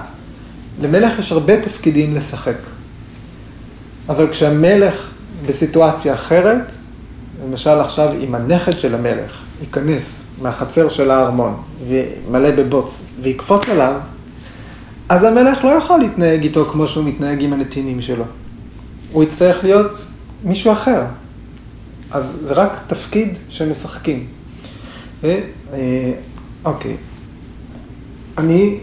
למלך 0.82 1.18
יש 1.18 1.32
הרבה 1.32 1.62
תפקידים 1.62 2.14
לשחק. 2.14 2.56
אבל 4.08 4.30
כשהמלך 4.30 5.10
בסיטואציה 5.46 6.14
אחרת, 6.14 6.62
למשל 7.44 7.70
עכשיו 7.70 8.08
אם 8.20 8.34
הנכד 8.34 8.78
של 8.78 8.94
המלך 8.94 9.42
ייכנס 9.60 10.26
מהחצר 10.42 10.88
של 10.88 11.10
הארמון 11.10 11.56
ומלא 11.88 12.50
בבוץ 12.50 13.04
ויקפוץ 13.22 13.68
עליו, 13.68 13.94
אז 15.08 15.24
המלך 15.24 15.64
לא 15.64 15.70
יכול 15.70 16.00
להתנהג 16.00 16.42
איתו 16.42 16.64
כמו 16.64 16.86
שהוא 16.86 17.04
מתנהג 17.04 17.42
עם 17.42 17.52
הנתינים 17.52 18.00
שלו. 18.00 18.24
הוא 19.12 19.22
יצטרך 19.22 19.64
להיות 19.64 20.06
מישהו 20.44 20.72
אחר. 20.72 21.02
אז 22.10 22.38
זה 22.46 22.54
רק 22.54 22.80
תפקיד 22.86 23.38
שמשחקים. 23.48 24.26
אוקיי. 26.64 26.96
אני 28.38 28.78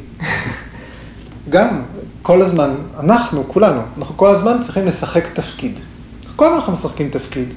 גם 1.50 1.82
כל 2.22 2.42
הזמן, 2.42 2.70
אנחנו, 3.00 3.44
כולנו, 3.48 3.82
אנחנו 3.98 4.18
כל 4.18 4.32
הזמן 4.32 4.58
צריכים 4.64 4.88
לשחק 4.88 5.34
תפקיד. 5.34 5.74
כל 6.36 6.46
הזמן 6.46 6.58
אנחנו 6.58 6.74
משחקים 6.74 7.10
תפקיד. 7.10 7.48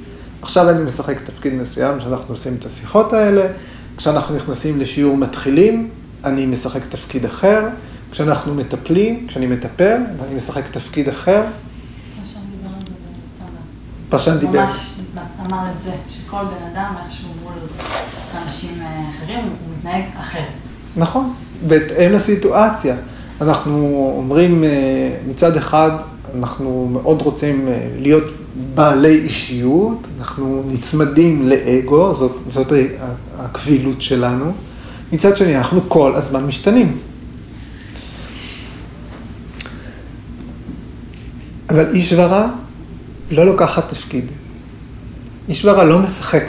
עכשיו 0.42 0.70
אני 0.70 0.82
משחק 0.82 1.20
תפקיד 1.20 1.54
מסוים, 1.54 2.00
שאנחנו 2.00 2.34
עושים 2.34 2.56
את 2.60 2.66
השיחות 2.66 3.12
האלה. 3.12 3.46
כשאנחנו 3.96 4.36
נכנסים 4.36 4.80
לשיעור 4.80 5.16
מתחילים, 5.16 5.90
אני 6.24 6.46
משחק 6.46 6.80
תפקיד 6.88 7.24
אחר. 7.24 7.68
כשאנחנו 8.10 8.54
מטפלים, 8.54 9.26
כשאני 9.28 9.46
מטפל, 9.46 9.96
אני 10.26 10.34
משחק 10.34 10.62
תפקיד 10.70 11.08
אחר. 11.08 11.42
פרשן 12.18 12.40
דיבר 12.50 12.68
על 12.68 12.80
זה 12.80 12.92
בצמא. 13.32 13.46
פרשן 14.08 14.38
דיבר. 14.38 14.64
ממש 14.64 15.00
אמר 15.46 15.64
את 15.76 15.82
זה, 15.82 15.92
שכל 16.08 16.36
בן 16.44 16.66
אדם, 16.72 16.94
איכשהו 17.04 17.28
מול 17.42 17.52
אנשים 18.42 18.82
אה, 18.82 19.02
אחרים, 19.10 19.38
הוא 19.38 19.76
מתנהג 19.78 20.02
אחרת. 20.20 20.42
נכון, 20.96 21.32
בהתאם 21.68 22.12
לסיטואציה. 22.12 22.96
אנחנו 23.40 24.12
אומרים, 24.16 24.64
אה, 24.64 24.70
מצד 25.28 25.56
אחד, 25.56 25.90
אנחנו 26.38 26.88
מאוד 26.92 27.22
רוצים 27.22 27.68
אה, 27.68 27.88
להיות 27.98 28.24
בעלי 28.74 29.18
אישיות, 29.18 29.98
אנחנו 30.18 30.62
נצמדים 30.66 31.48
לאגו, 31.48 32.14
זאת, 32.14 32.36
זאת 32.50 32.72
הקבילות 33.38 34.02
שלנו. 34.02 34.52
מצד 35.12 35.36
שני, 35.36 35.56
אנחנו 35.56 35.80
כל 35.88 36.14
הזמן 36.14 36.46
משתנים. 36.46 36.98
אבל 41.70 41.94
אישברה 41.94 42.48
לא 43.30 43.46
לוקחת 43.46 43.88
תפקיד. 43.88 44.24
אישברה 45.48 45.84
לא 45.84 45.98
משחקת. 45.98 46.48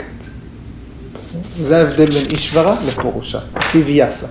זה 1.58 1.78
ההבדל 1.78 2.06
בין 2.06 2.26
אישברה 2.30 2.76
לפורושה, 2.86 3.38
פיוויאסה. 3.72 4.26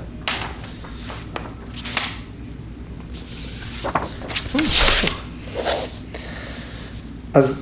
אז 7.34 7.55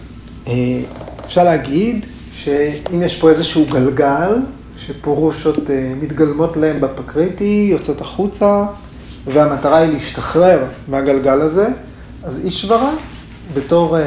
אה, 0.48 0.54
אפשר 1.26 1.44
להגיד 1.44 2.06
שאם 2.34 3.02
יש 3.02 3.20
פה 3.20 3.30
איזשהו 3.30 3.66
גלגל, 3.72 4.36
שפורושות 4.78 5.70
אה, 5.70 5.94
מתגלמות 6.02 6.58
להם 6.58 6.82
בפקריטי, 6.82 7.68
יוצאות 7.72 8.02
החוצה, 8.02 8.66
והמטרה 9.26 9.78
היא 9.78 9.94
להשתחרר 9.94 10.60
מהגלגל 10.88 11.42
הזה, 11.42 11.68
אז 12.24 12.46
אישברה, 12.46 12.92
בתור 13.54 13.98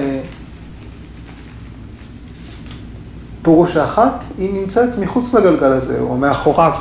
אה, 3.47 3.53
פורושה 3.53 3.85
אחת, 3.85 4.25
היא 4.39 4.55
נמצאת 4.61 4.99
מחוץ 4.99 5.35
לגלגל 5.35 5.73
הזה, 5.73 6.01
או 6.01 6.17
מאחוריו. 6.17 6.73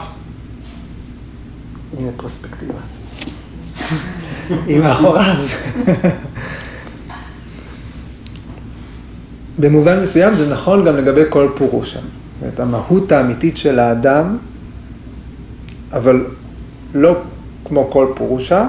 הנה 1.97 2.09
פרספקטיבה. 2.17 2.79
היא 4.67 4.79
מאחוריו. 4.79 5.35
במובן 9.59 10.03
מסוים 10.03 10.35
זה 10.35 10.49
נכון 10.49 10.85
גם 10.85 10.97
לגבי 10.97 11.21
כל 11.29 11.49
פורושה. 11.57 11.99
אומרת, 12.41 12.59
המהות 12.59 13.11
האמיתית 13.11 13.57
של 13.57 13.79
האדם, 13.79 14.37
אבל 15.93 16.25
לא 16.93 17.15
כמו 17.65 17.91
כל 17.91 18.07
פורושה, 18.15 18.67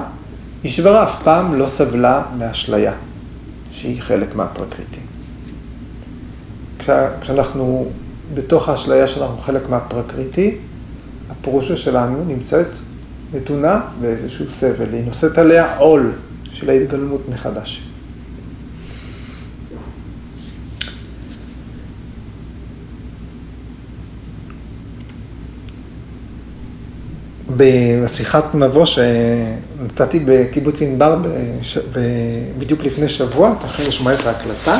אישברה 0.63 1.03
אף 1.03 1.23
פעם 1.23 1.55
לא 1.55 1.67
סבלה 1.67 2.21
מאשליה, 2.37 2.93
שהיא 3.71 4.01
חלק 4.01 4.35
מהפרקריטים. 4.35 5.06
כשאנחנו 7.21 7.87
בתוך 8.33 8.69
האשליה 8.69 9.07
שאנחנו 9.07 9.37
חלק 9.37 9.69
מהפרקריטי, 9.69 10.55
הפורושה 11.29 11.77
שלנו 11.77 12.23
נמצאת 12.27 12.67
נתונה 13.33 13.81
באיזשהו 14.01 14.45
סבל, 14.49 14.93
היא 14.93 15.03
נושאת 15.05 15.37
עליה 15.37 15.77
עול 15.77 16.11
של 16.53 16.69
ההתגלמות 16.69 17.29
מחדש. 17.29 17.83
בשיחת 27.57 28.55
מבוא 28.55 28.85
שנתתי 28.85 30.19
בקיבוץ 30.25 30.81
ענבר 30.81 31.17
בדיוק 32.59 32.83
לפני 32.83 33.09
שבוע, 33.09 33.55
יכולים 33.65 33.89
לשמוע 33.89 34.13
את 34.13 34.25
ההקלטה, 34.25 34.79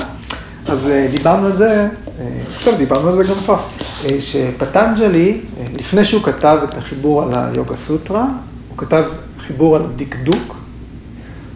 אז 0.68 0.90
אה, 0.90 1.08
דיברנו 1.12 1.46
על 1.46 1.58
זה, 1.58 1.88
אה, 2.20 2.26
טוב, 2.64 2.76
דיברנו 2.76 3.10
על 3.10 3.16
זה 3.16 3.24
גם 3.24 3.40
פה, 3.46 3.58
אה, 4.06 4.22
שפטנג'לי, 4.22 5.42
לפני 5.74 6.04
שהוא 6.04 6.24
כתב 6.24 6.60
את 6.64 6.78
החיבור 6.78 7.24
על 7.24 7.30
היוגה 7.34 7.76
סוטרה, 7.76 8.28
הוא 8.70 8.78
כתב 8.78 9.04
חיבור 9.40 9.76
על 9.76 9.84
דקדוק, 9.96 10.56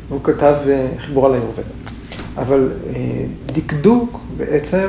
והוא 0.09 0.24
כתב 0.24 0.55
חיבור 0.97 1.26
על 1.26 1.34
היורבדה. 1.34 1.62
אבל 2.38 2.70
דקדוק 3.45 4.20
בעצם, 4.38 4.88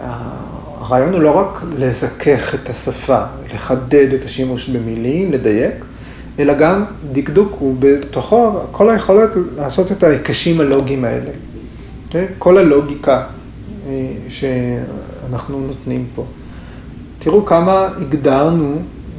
הרעיון 0.00 1.12
הוא 1.12 1.20
לא 1.20 1.30
רק 1.30 1.62
לזכך 1.78 2.54
את 2.54 2.70
השפה, 2.70 3.22
לחדד 3.54 4.14
את 4.14 4.24
השימוש 4.24 4.68
במילים, 4.68 5.32
לדייק, 5.32 5.84
אלא 6.38 6.54
גם 6.54 6.84
דקדוק 7.12 7.56
הוא 7.58 7.76
בתוכו 7.78 8.60
כל 8.70 8.90
היכולת 8.90 9.30
לעשות 9.56 9.92
את 9.92 10.02
ההיקשים 10.02 10.60
הלוגיים 10.60 11.04
האלה. 11.04 11.30
כל 12.38 12.58
הלוגיקה 12.58 13.24
אה, 13.86 14.12
שאנחנו 14.28 15.60
נותנים 15.60 16.06
פה. 16.14 16.24
תראו 17.18 17.44
כמה 17.46 17.88
הגדרנו 18.00 18.76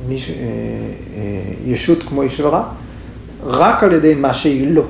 מיש... 0.08 0.30
אה, 0.30 0.36
אה, 0.36 1.54
ישות 1.66 2.04
כמו 2.04 2.22
אישברה, 2.22 2.64
רק 3.44 3.84
על 3.84 3.94
ידי 3.94 4.16
מה 4.16 4.34
שהיא 4.34 4.72
לא. 4.72 4.84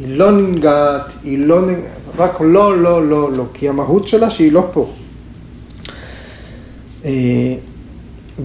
היא 0.00 0.18
לא 0.18 0.30
ננגעת, 0.30 1.14
היא 1.24 1.38
לא 1.38 1.60
ננגעת, 1.60 1.92
רק 2.16 2.40
לא, 2.40 2.78
לא, 2.78 3.08
לא, 3.08 3.32
לא, 3.32 3.44
כי 3.54 3.68
המהות 3.68 4.08
שלה 4.08 4.30
שהיא 4.30 4.52
לא 4.52 4.66
פה. 4.72 4.92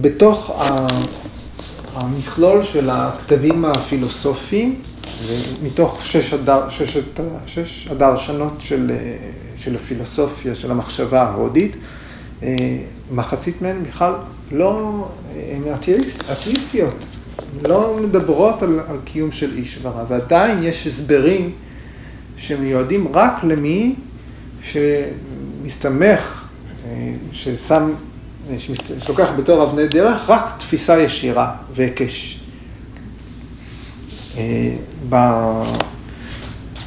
בתוך 0.00 0.62
המכלול 1.94 2.62
של 2.62 2.90
הכתבים 2.90 3.64
הפילוסופיים, 3.64 4.76
מתוך 5.62 6.06
שש, 6.06 6.32
הדר, 6.32 6.70
שש, 6.70 6.98
שש 7.46 7.88
הדרשנות 7.90 8.52
של, 8.58 8.92
של 9.56 9.76
הפילוסופיה, 9.76 10.54
של 10.54 10.70
המחשבה 10.70 11.22
ההודית, 11.22 11.76
מחצית 13.10 13.62
מהן 13.62 13.82
בכלל 13.82 14.12
לא, 14.52 15.04
הן 15.52 15.62
אתאיסטיות, 16.32 16.94
לא 17.62 17.96
מדברות 18.02 18.62
על, 18.62 18.80
על 18.88 18.96
קיום 19.04 19.32
של 19.32 19.56
איש 19.56 19.78
ורע, 19.82 20.04
ועדיין 20.08 20.62
יש 20.62 20.86
הסברים 20.86 21.52
שמיועדים 22.36 23.08
רק 23.12 23.44
למי 23.44 23.94
שמסתמך, 24.62 26.44
ששם, 27.32 27.90
שלוקח 29.04 29.28
בתור 29.36 29.62
אבני 29.62 29.88
דרך 29.88 30.30
רק 30.30 30.54
תפיסה 30.58 31.00
ישירה 31.00 31.54
והיקש. 31.74 32.43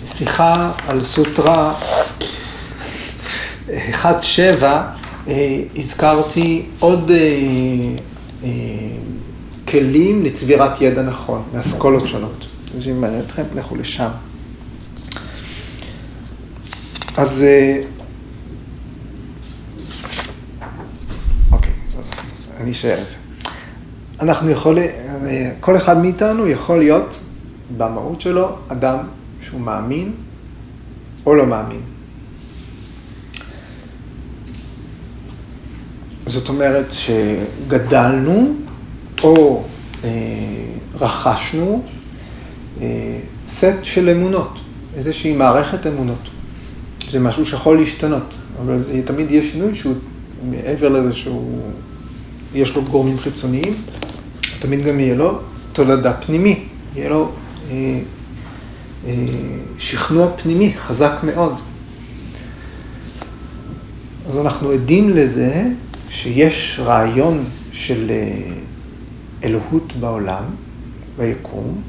בשיחה 0.03 0.71
על 0.87 1.01
סוטרה 1.01 1.73
1.7 3.67 4.65
הזכרתי 5.75 6.65
עוד 6.79 7.11
אה, 7.11 7.17
אה, 8.43 8.49
כלים 9.67 10.25
לצבירת 10.25 10.81
ידע 10.81 11.01
נכון, 11.01 11.43
מאסכולות 11.53 12.07
שונות. 12.07 12.45
אם 12.91 13.01
מעניין 13.01 13.21
אתכם, 13.21 13.43
לכו 13.55 13.75
לשם. 13.75 14.09
אז... 17.17 17.43
אה, 17.43 17.81
אוקיי, 21.51 21.71
אני 22.59 22.71
אשאר 22.71 22.93
את 22.93 23.07
זה. 23.07 23.15
אנחנו 24.21 24.49
יכולים, 24.49 24.89
כל 25.59 25.77
אחד 25.77 25.97
מאיתנו 25.97 26.47
יכול 26.47 26.79
להיות 26.79 27.19
במהות 27.78 28.22
שלו 28.22 28.55
אדם 28.68 28.97
שהוא 29.41 29.61
מאמין 29.61 30.11
או 31.26 31.36
לא 31.36 31.45
מאמין. 31.45 31.82
זאת 36.26 36.49
אומרת 36.49 36.86
שגדלנו 36.91 38.55
או 39.24 39.63
אה, 40.03 40.09
רכשנו 40.99 41.84
אה, 42.82 43.20
סט 43.49 43.84
של 43.84 44.09
אמונות, 44.09 44.59
איזושהי 44.95 45.36
מערכת 45.36 45.88
אמונות. 45.88 46.30
זה 47.11 47.20
משהו 47.20 47.45
שיכול 47.45 47.80
להשתנות, 47.80 48.34
אבל 48.61 48.84
זה 48.84 49.01
תמיד 49.05 49.32
יהיה 49.32 49.43
שינוי 49.43 49.76
שהוא 49.76 49.95
מעבר 50.49 50.89
לזה 50.89 51.13
שהוא, 51.13 51.61
יש 52.55 52.76
לו 52.76 52.82
גורמים 52.84 53.20
חיצוניים, 53.20 53.74
תמיד 54.59 54.86
גם 54.86 54.99
יהיה 54.99 55.15
לו 55.15 55.39
תולדה 55.74 56.13
פנימית, 56.13 56.68
יהיה 56.95 57.09
לו 57.09 57.32
שכנוע 59.78 60.28
פנימי 60.38 60.74
חזק 60.88 61.13
מאוד. 61.24 61.55
אז 64.28 64.38
אנחנו 64.38 64.72
עדים 64.72 65.09
לזה 65.09 65.63
שיש 66.09 66.80
רעיון 66.84 67.43
של 67.72 68.09
אה, 68.09 68.53
אלוהות 69.43 69.93
בעולם, 69.99 70.43
ביקום, 71.18 71.82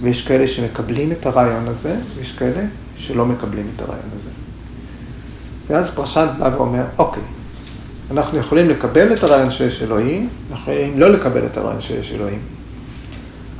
ויש 0.00 0.26
כאלה 0.26 0.48
שמקבלים 0.48 1.12
את 1.12 1.26
הרעיון 1.26 1.68
הזה, 1.68 1.96
ויש 2.16 2.32
כאלה 2.32 2.62
שלא 2.96 3.26
מקבלים 3.26 3.66
את 3.76 3.82
הרעיון 3.82 4.10
הזה. 4.16 4.30
ואז 5.68 5.90
פרשן 5.90 6.26
בא 6.38 6.50
ואומר, 6.54 6.84
אוקיי, 6.98 7.22
אנחנו 8.10 8.38
יכולים 8.38 8.68
לקבל 8.68 9.12
את 9.12 9.22
הרעיון 9.22 9.50
שיש 9.50 9.82
אלוהים, 9.82 10.28
אנחנו 10.50 10.72
יכולים 10.72 11.00
לא 11.00 11.12
לקבל 11.12 11.46
את 11.46 11.56
הרעיון 11.56 11.80
שיש 11.80 12.12
אלוהים, 12.12 12.38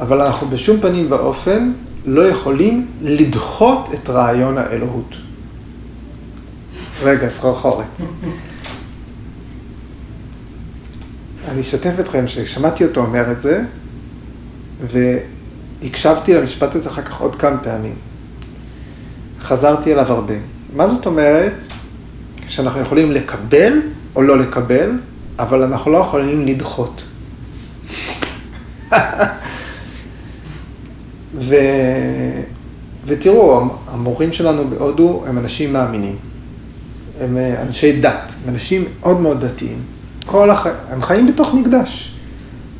אבל 0.01 0.21
אנחנו 0.21 0.47
בשום 0.47 0.81
פנים 0.81 1.07
ואופן 1.11 1.73
לא 2.07 2.29
יכולים 2.29 2.87
לדחות 3.03 3.89
את 3.95 4.11
רעיון 4.11 4.59
האלוהות. 4.59 5.15
רגע, 7.03 7.29
סחרחורת. 7.29 7.87
אני 11.49 11.61
אשתף 11.61 11.93
אתכם 12.01 12.29
ששמעתי 12.29 12.85
אותו 12.85 13.01
אומר 13.01 13.33
את 13.33 13.43
זה, 13.43 13.63
והקשבתי 15.83 16.35
למשפט 16.35 16.75
הזה 16.75 16.91
אחר 16.91 17.03
כך 17.03 17.21
עוד 17.21 17.37
כמה 17.37 17.59
פעמים. 17.59 17.95
חזרתי 19.41 19.93
אליו 19.93 20.13
הרבה. 20.13 20.35
מה 20.77 20.89
זאת 20.89 21.07
אומרת? 21.07 21.55
שאנחנו 22.49 22.81
יכולים 22.81 23.13
לקבל 23.13 23.81
או 24.17 24.23
לא 24.23 24.39
לקבל, 24.39 24.91
אבל 25.39 25.63
אנחנו 25.63 25.93
לא 25.93 25.99
יכולים 25.99 26.47
לדחות. 26.47 27.03
ו... 31.35 31.55
ותראו, 33.07 33.69
המורים 33.89 34.33
שלנו 34.33 34.69
בהודו 34.69 35.25
הם 35.27 35.39
אנשים 35.39 35.73
מאמינים. 35.73 36.17
הם 37.21 37.37
אה, 37.37 37.63
אנשי 37.63 38.01
דת, 38.01 38.33
הם 38.45 38.55
אנשים 38.55 38.85
מאוד 39.01 39.21
מאוד 39.21 39.45
דתיים. 39.45 39.79
כל 40.27 40.51
הח... 40.51 40.67
הם 40.91 41.03
חיים 41.03 41.27
בתוך 41.27 41.55
מקדש. 41.55 42.17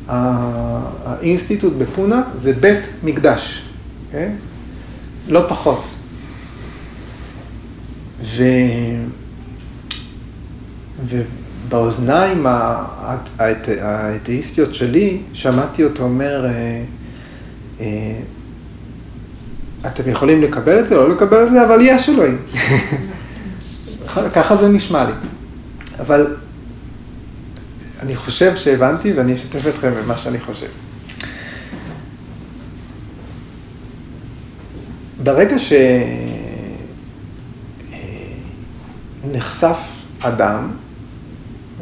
האינסטיטוט 0.07 1.73
בפונה 1.77 2.21
זה 2.37 2.53
בית 2.53 2.79
מקדש, 3.03 3.61
okay? 3.61 4.11
כן? 4.11 4.31
לא 5.27 5.45
פחות. 5.49 5.83
ו... 8.23 8.43
ובאוזניים 11.07 12.45
האתאיסטיות 13.37 14.75
שלי, 14.75 15.17
שמעתי 15.33 15.83
אותו 15.83 16.03
אומר, 16.03 16.45
אה, 16.45 16.83
אה, 17.79 18.19
אתם 19.87 20.09
יכולים 20.09 20.41
לקבל 20.41 20.79
את 20.79 20.87
זה 20.87 20.95
לא 20.95 21.09
לקבל 21.09 21.43
את 21.43 21.49
זה, 21.49 21.65
אבל 21.65 21.79
יש 21.81 22.09
אלוהים. 22.09 22.37
ככה 24.33 24.55
זה 24.55 24.67
נשמע 24.67 25.05
לי. 25.05 25.13
אבל 25.99 26.35
אני 28.01 28.15
חושב 28.15 28.55
שהבנתי 28.55 29.13
ואני 29.13 29.35
אשתף 29.35 29.67
אתכם 29.67 29.91
במה 29.91 30.17
שאני 30.17 30.39
חושב. 30.39 30.67
ברגע 35.23 35.55
שנחשף 39.23 39.77
אדם, 40.21 40.71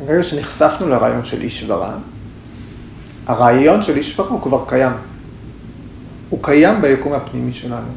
ברגע 0.06 0.24
שנחשפנו 0.24 0.90
לרעיון 0.90 1.26
של 1.26 1.42
איש 1.42 1.66
ורע, 1.68 1.94
הרעיון 3.28 3.84
של 3.84 3.98
איש 3.98 4.20
ורע 4.20 4.30
הוא 4.30 4.42
כבר 4.42 4.66
קיים. 4.68 4.94
הוא 6.30 6.40
קיים 6.44 6.82
ביקום 6.82 7.14
הפנימי 7.14 7.54
שלנו. 7.54 7.92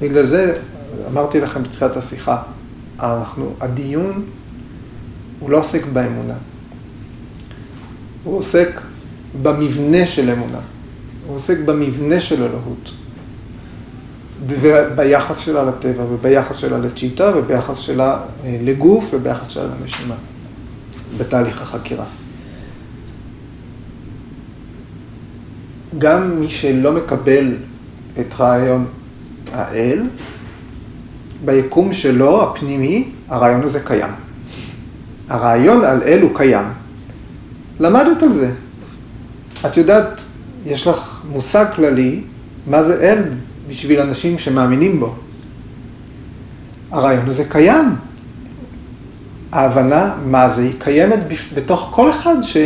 בגלל 0.00 0.26
זה 0.26 0.54
אמרתי 1.10 1.40
לכם 1.40 1.62
בתחילת 1.62 1.96
השיחה, 1.96 2.42
אנחנו, 3.00 3.54
הדיון 3.60 4.24
הוא 5.40 5.50
לא 5.50 5.58
עוסק 5.58 5.86
באמונה, 5.92 6.34
הוא 8.24 8.38
עוסק 8.38 8.80
במבנה 9.42 10.06
של 10.06 10.30
אמונה, 10.30 10.58
הוא 11.26 11.36
עוסק 11.36 11.58
במבנה 11.64 12.20
של 12.20 12.42
אלוהות, 12.42 12.90
וביחס 14.46 15.38
שלה 15.38 15.64
לטבע, 15.64 16.04
וביחס 16.04 16.56
שלה 16.56 16.78
לצ'יטה, 16.78 17.32
וביחס 17.36 17.78
שלה 17.78 18.20
אה, 18.44 18.58
לגוף, 18.62 19.14
וביחס 19.14 19.48
שלה 19.48 19.64
לנשימה, 19.64 20.14
בתהליך 21.18 21.62
החקירה. 21.62 22.04
גם 25.98 26.40
מי 26.40 26.50
שלא 26.50 26.92
מקבל 26.92 27.54
את 28.20 28.34
רעיון 28.40 28.86
האל, 29.52 30.02
ביקום 31.44 31.92
שלו, 31.92 32.42
הפנימי, 32.42 33.08
הרעיון 33.28 33.62
הזה 33.62 33.80
קיים. 33.80 34.10
הרעיון 35.28 35.84
על 35.84 36.02
אל 36.02 36.22
הוא 36.22 36.30
קיים. 36.34 36.64
למדת 37.80 38.22
על 38.22 38.32
זה. 38.32 38.50
את 39.66 39.76
יודעת, 39.76 40.20
יש 40.66 40.86
לך 40.86 41.22
מושג 41.32 41.64
כללי 41.76 42.20
מה 42.66 42.82
זה 42.82 43.00
אל 43.02 43.22
בשביל 43.68 44.00
אנשים 44.00 44.38
שמאמינים 44.38 45.00
בו. 45.00 45.14
הרעיון 46.90 47.28
הזה 47.28 47.44
קיים. 47.48 47.96
ההבנה 49.52 50.14
מה 50.26 50.48
זה 50.48 50.62
היא 50.62 50.72
קיימת 50.78 51.18
בתוך 51.54 51.88
כל 51.94 52.10
אחד 52.10 52.34
ש... 52.42 52.56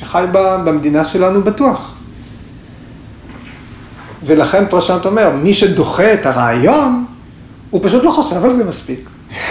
שחי 0.00 0.24
במדינה 0.32 1.04
שלנו 1.04 1.42
בטוח. 1.42 1.94
ולכן 4.26 4.64
פרשנט 4.70 5.06
אומר, 5.06 5.30
מי 5.42 5.54
שדוחה 5.54 6.14
את 6.14 6.26
הרעיון, 6.26 7.04
הוא 7.70 7.80
פשוט 7.84 8.04
לא 8.04 8.10
חושב 8.10 8.44
על 8.44 8.52
זה 8.52 8.64
מספיק. 8.64 9.08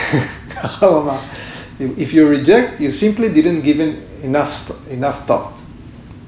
ככה 0.55 0.85
הוא 0.85 1.01
אמר. 1.01 1.17
If 1.79 2.13
you 2.13 2.45
reject, 2.45 2.81
you 2.81 2.91
simply 2.91 3.29
didn't 3.35 3.63
give 3.63 3.79
enough, 4.23 4.71
enough 4.91 5.29
thought. 5.29 5.59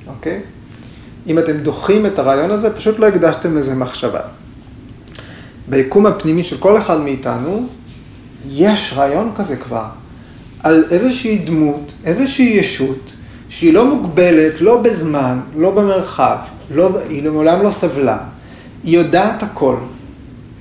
אוקיי? 0.07 0.39
Okay? 0.39 1.29
אם 1.29 1.39
אתם 1.39 1.57
דוחים 1.57 2.05
את 2.05 2.19
הרעיון 2.19 2.51
הזה, 2.51 2.75
פשוט 2.75 2.99
לא 2.99 3.07
הקדשתם 3.07 3.57
לזה 3.57 3.75
מחשבה. 3.75 4.19
ביקום 5.69 6.05
הפנימי 6.05 6.43
של 6.43 6.57
כל 6.57 6.77
אחד 6.77 6.99
מאיתנו, 6.99 7.67
יש 8.49 8.93
רעיון 8.95 9.31
כזה 9.35 9.57
כבר, 9.57 9.85
על 10.63 10.83
איזושהי 10.91 11.37
דמות, 11.37 11.91
איזושהי 12.05 12.45
ישות, 12.45 13.09
שהיא 13.51 13.73
לא 13.73 13.85
מוגבלת, 13.95 14.61
לא 14.61 14.81
בזמן, 14.81 15.39
לא 15.57 15.71
במרחב, 15.71 16.37
לא, 16.73 16.89
היא 17.09 17.23
לעולם 17.23 17.63
לא 17.63 17.71
סבלה, 17.71 18.17
היא 18.83 18.97
יודעת 18.97 19.43
הכל. 19.43 19.75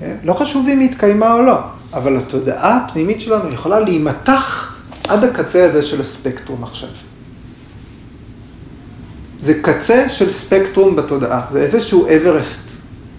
כן? 0.00 0.14
לא 0.24 0.32
חשוב 0.32 0.68
אם 0.68 0.80
היא 0.80 0.90
התקיימה 0.90 1.34
או 1.34 1.42
לא, 1.42 1.58
אבל 1.94 2.16
התודעה 2.16 2.76
הפנימית 2.76 3.20
שלנו 3.20 3.48
יכולה 3.48 3.80
להימתח 3.80 4.74
עד 5.08 5.24
הקצה 5.24 5.64
הזה 5.64 5.82
של 5.82 6.00
הספקטרום 6.00 6.64
עכשיו. 6.64 6.88
זה 9.42 9.54
קצה 9.62 10.08
של 10.08 10.32
ספקטרום 10.32 10.96
בתודעה, 10.96 11.40
זה 11.52 11.62
איזשהו 11.62 12.06
אברסט 12.16 12.70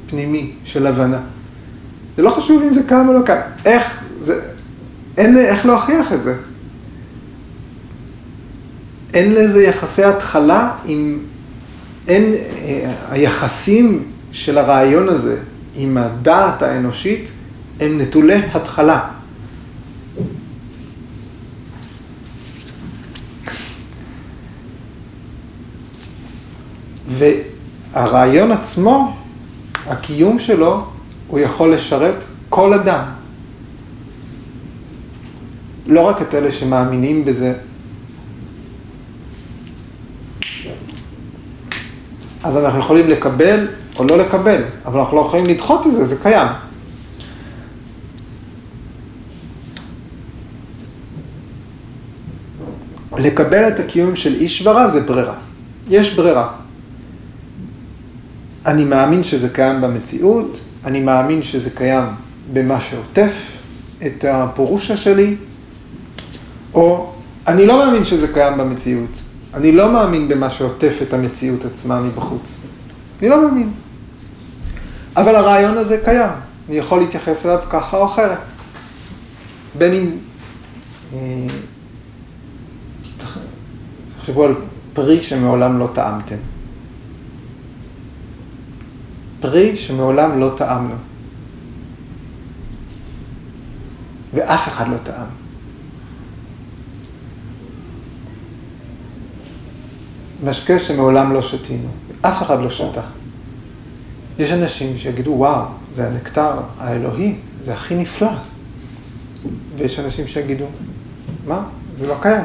פנימי 0.10 0.54
של 0.66 0.88
הבנה. 0.88 1.20
זה 2.18 2.22
לא 2.22 2.30
חשוב 2.30 2.64
אם 2.64 2.74
זה 2.74 2.82
קם 2.88 3.06
או 3.08 3.14
לא 3.14 3.26
קם, 3.26 3.40
איך, 3.66 4.04
זה, 4.24 4.42
אין 5.18 5.38
איך 5.38 5.66
להוכיח 5.66 6.14
את 6.14 6.24
זה. 6.24 6.36
אין 9.14 9.34
לזה 9.34 9.64
יחסי 9.64 10.04
התחלה 10.04 10.72
עם, 10.86 11.20
אין, 12.08 12.34
אה, 12.34 12.92
היחסים 13.10 14.04
של 14.32 14.58
הרעיון 14.58 15.10
הזה 15.10 15.38
עם 15.76 15.98
הדעת 15.98 16.62
האנושית 16.62 17.30
הם 17.80 18.02
נטולי 18.02 18.42
התחלה. 18.54 19.08
והרעיון 27.08 28.52
עצמו, 28.52 29.18
הקיום 29.88 30.40
שלו, 30.40 30.86
הוא 31.28 31.40
יכול 31.40 31.74
לשרת 31.74 32.16
כל 32.50 32.74
אדם. 32.74 33.04
לא 35.88 36.02
רק 36.02 36.22
את 36.22 36.36
אלה 36.36 36.52
שמאמינים 36.52 37.26
בזה. 37.26 37.54
אז 42.44 42.58
אנחנו 42.58 42.80
יכולים 42.80 43.10
לקבל 43.10 43.68
או 44.00 44.04
לא 44.04 44.18
לקבל, 44.18 44.62
אבל 44.86 45.00
אנחנו 45.00 45.18
לא 45.18 45.22
יכולים 45.22 45.46
לדחות 45.46 45.88
את 45.88 45.92
זה, 45.92 46.06
זה 46.06 46.16
קיים. 46.22 46.48
לקבל 53.18 53.68
את 53.68 53.80
הקיום 53.80 54.16
של 54.16 54.34
איש 54.34 54.68
ורע 54.68 54.90
זה 54.90 55.02
ברירה. 55.02 55.34
יש 55.90 56.14
ברירה. 56.16 56.50
אני 58.66 58.84
מאמין 58.86 59.24
שזה 59.24 59.50
קיים 59.50 59.82
במציאות, 59.82 60.60
אני 60.86 61.00
מאמין 61.00 61.44
שזה 61.44 61.70
קיים 61.70 62.04
במה 62.54 62.82
שעוטף 62.82 63.32
את 64.06 64.26
הפורושה 64.28 64.98
שלי, 64.98 65.36
או 66.74 67.14
אני 67.48 67.68
לא 67.68 67.86
מאמין 67.86 68.06
שזה 68.06 68.28
קיים 68.28 68.58
במציאות, 68.58 69.10
אני 69.54 69.72
לא 69.72 69.94
מאמין 69.94 70.28
במה 70.28 70.50
שעוטף 70.50 70.98
את 71.02 71.14
המציאות 71.14 71.66
עצמה 71.66 72.02
מבחוץ. 72.02 72.58
אני 73.20 73.30
לא 73.30 73.42
מאמין. 73.42 73.72
אבל 75.16 75.36
הרעיון 75.36 75.78
הזה 75.78 76.02
קיים, 76.06 76.32
אני 76.70 76.78
יכול 76.78 77.00
להתייחס 77.00 77.46
אליו 77.46 77.60
ככה 77.70 77.98
או 77.98 78.06
אחרת. 78.06 78.38
בין 79.78 79.94
אם 79.94 80.10
אה, 81.14 81.48
תחשבו 84.20 84.44
על 84.44 84.56
פרי 84.94 85.22
שמעולם 85.22 85.80
לא 85.80 85.90
טעמתם. 85.94 86.36
פרי 89.40 89.78
שמעולם 89.78 90.40
לא 90.40 90.54
טעמנו. 90.58 90.96
ואף 94.34 94.68
אחד 94.68 94.88
לא 94.88 94.98
טעם. 95.04 95.28
משקה 100.44 100.80
שמעולם 100.80 101.34
לא 101.34 101.42
שתינו, 101.42 101.90
אף 102.22 102.42
אחד 102.42 102.62
לא 102.62 102.70
שתה. 102.70 103.02
יש 104.40 104.52
אנשים 104.52 104.98
שיגידו, 104.98 105.32
וואו, 105.32 105.66
זה 105.96 106.08
הנקטר 106.08 106.52
האלוהי, 106.80 107.36
זה 107.66 107.74
הכי 107.74 107.96
נפלא. 107.96 108.32
ויש 109.78 110.00
אנשים 110.00 110.28
שיגידו, 110.28 110.66
מה? 111.48 111.64
זה 111.96 112.08
לא 112.08 112.16
קיים. 112.22 112.44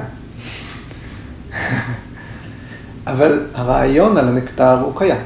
אבל 3.07 3.47
הרעיון 3.55 4.17
על 4.17 4.29
הנקטר 4.29 4.81
הוא 4.81 4.93
קיים. 4.97 5.21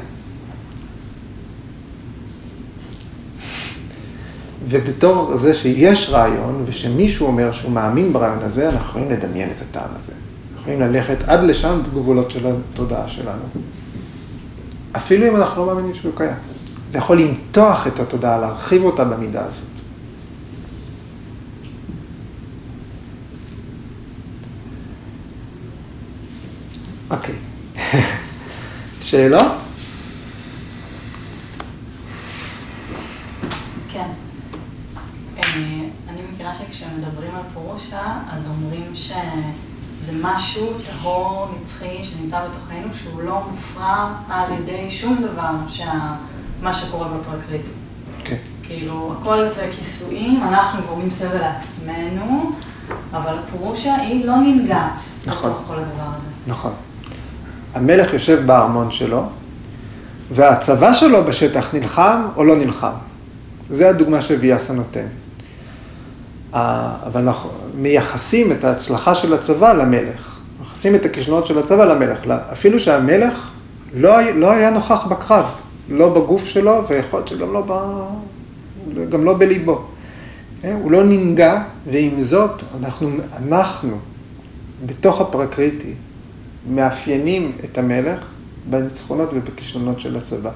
ובתור 4.68 5.36
זה 5.36 5.54
שיש 5.54 6.10
רעיון, 6.10 6.64
ושמישהו 6.66 7.26
אומר 7.26 7.52
שהוא 7.52 7.72
מאמין 7.72 8.12
ברעיון 8.12 8.42
הזה, 8.42 8.68
אנחנו 8.68 8.88
יכולים 8.88 9.10
לדמיין 9.10 9.50
את 9.50 9.62
הטעם 9.70 9.90
הזה. 9.96 10.12
יכולים 10.60 10.80
ללכת 10.80 11.16
עד 11.26 11.44
לשם 11.44 11.80
בגבולות 11.82 12.30
של 12.30 12.46
התודעה 12.46 13.08
שלנו. 13.08 13.42
אפילו 14.92 15.28
אם 15.28 15.36
אנחנו 15.36 15.66
לא 15.66 15.74
מאמינים 15.74 15.94
שהוא 15.94 16.12
קיים. 16.16 16.34
זה 16.92 16.98
יכול 16.98 17.20
למתוח 17.20 17.86
את 17.86 18.00
התודעה, 18.00 18.38
להרחיב 18.38 18.84
אותה 18.84 19.04
במידה 19.04 19.44
הזאת. 19.44 19.64
אוקיי. 27.10 27.34
שאלות? 29.02 29.52
כן. 33.92 34.08
אה, 35.38 35.42
אני 36.08 36.20
מכירה 36.32 36.54
שכשמדברים 36.54 37.34
על 37.34 37.42
פורושה, 37.54 38.18
אז 38.30 38.48
אומרים 38.48 38.96
שזה 40.00 40.12
משהו 40.22 40.72
טהור, 40.86 41.48
נצחי, 41.60 42.04
שנמצא 42.04 42.40
בתוכנו, 42.48 42.94
שהוא 42.94 43.22
לא 43.22 43.42
מופרע 43.50 44.12
על 44.28 44.52
ידי 44.52 44.90
שום 44.90 45.22
דבר, 45.22 45.50
שה... 45.68 46.14
מה 46.62 46.72
שקורה 46.72 47.08
בפרקריטי. 47.08 47.70
כן. 48.24 48.36
כאילו, 48.62 49.14
הכל 49.20 49.46
זה 49.48 49.70
כיסויים, 49.78 50.42
אנחנו 50.42 50.82
גורמים 50.88 51.10
סבל 51.10 51.38
לעצמנו, 51.38 52.52
אבל 53.12 53.38
הפורושה 53.38 53.94
היא 53.94 54.26
לא 54.26 54.36
ננגעת 54.36 55.00
נכון. 55.26 55.50
בתוך 55.50 55.62
כל 55.66 55.74
הדבר 55.74 56.16
הזה. 56.16 56.28
נכון. 56.46 56.72
המלך 57.74 58.12
יושב 58.12 58.46
בארמון 58.46 58.90
שלו, 58.90 59.22
והצבא 60.34 60.94
שלו 60.94 61.24
בשטח 61.24 61.74
נלחם 61.74 62.22
או 62.36 62.44
לא 62.44 62.56
נלחם. 62.56 62.92
זה 63.70 63.88
הדוגמה 63.88 64.22
שוויאסה 64.22 64.72
נותן. 64.72 65.06
אבל 66.52 67.20
אנחנו 67.20 67.50
מייחסים 67.74 68.52
את 68.52 68.64
ההצלחה 68.64 69.14
של 69.14 69.34
הצבא 69.34 69.72
למלך. 69.72 70.38
מייחסים 70.60 70.94
את 70.94 71.04
הכישלונות 71.04 71.46
של 71.46 71.58
הצבא 71.58 71.84
למלך. 71.84 72.18
אפילו 72.52 72.80
שהמלך 72.80 73.50
לא, 73.94 74.20
לא 74.30 74.50
היה 74.50 74.70
נוכח 74.70 75.06
בקרב, 75.06 75.44
לא 75.88 76.08
בגוף 76.14 76.44
שלו, 76.44 76.82
ויכול 76.88 77.18
להיות 77.20 77.28
שגם 77.28 77.52
לא, 77.52 77.62
ב, 77.66 79.10
גם 79.10 79.24
לא 79.24 79.38
בליבו. 79.38 79.84
אה, 80.64 80.74
הוא 80.74 80.90
לא 80.90 81.04
ננגע, 81.04 81.62
ועם 81.90 82.22
זאת, 82.22 82.62
אנחנו, 82.80 83.10
אנחנו 83.42 83.98
בתוך 84.86 85.20
הפרקריטי, 85.20 85.94
מאפיינים 86.70 87.52
את 87.64 87.78
המלך 87.78 88.26
בניצחונות 88.70 89.30
ובכישלונות 89.34 90.00
של 90.00 90.16
הצבא. 90.16 90.50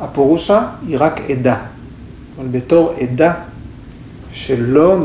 הפורושה 0.00 0.68
היא 0.86 0.96
רק 1.00 1.20
עדה, 1.30 1.56
אבל 2.38 2.48
בתור 2.48 2.94
עדה 3.00 3.34
שלא 4.32 5.04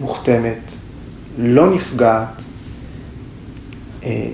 מוכתמת, 0.00 0.58
לא 1.38 1.74
נפגעת, 1.74 2.28
אה, 4.04 4.28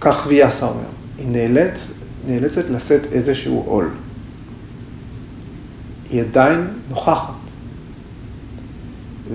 כך 0.00 0.26
ויאסה 0.28 0.66
אומר, 0.66 0.88
היא 1.18 1.28
נאלץ, 1.28 1.90
נאלצת 2.26 2.64
לשאת 2.70 3.12
איזשהו 3.12 3.62
עול. 3.66 3.88
היא 6.10 6.20
עדיין 6.20 6.66
נוכחת, 6.88 7.34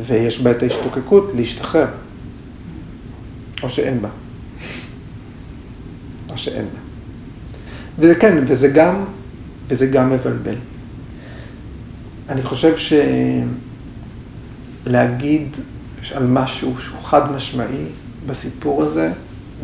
ויש 0.05 0.39
בה 0.39 0.51
את 0.51 0.63
ההשתוקקות 0.63 1.31
להשתחרר. 1.35 1.87
או 3.63 3.69
שאין 3.69 4.01
בה. 4.01 4.09
או 6.29 6.37
שאין 6.37 6.65
בה. 6.65 6.79
וזה 7.99 8.15
כן, 8.15 8.43
וזה 8.47 8.67
גם, 8.67 9.03
וזה 9.67 9.87
גם 9.87 10.11
מבלבל. 10.11 10.55
אני 12.29 12.41
חושב 12.41 12.75
שלהגיד 14.87 15.47
על 16.15 16.27
משהו 16.27 16.73
שהוא 16.79 17.01
חד 17.03 17.31
משמעי 17.31 17.85
בסיפור 18.27 18.83
הזה, 18.83 19.11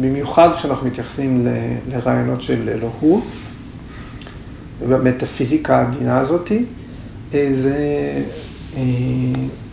במיוחד 0.01 0.49
כשאנחנו 0.57 0.87
מתייחסים 0.87 1.47
ל- 1.47 1.75
לרעיונות 1.95 2.41
של 2.41 2.69
אלוהות, 2.69 3.23
ובמטאפיזיקה 4.81 5.77
העדינה 5.77 6.19
הזאתי, 6.19 6.65
אה, 7.33 7.51
זה, 7.61 7.77
אה, 8.77 8.81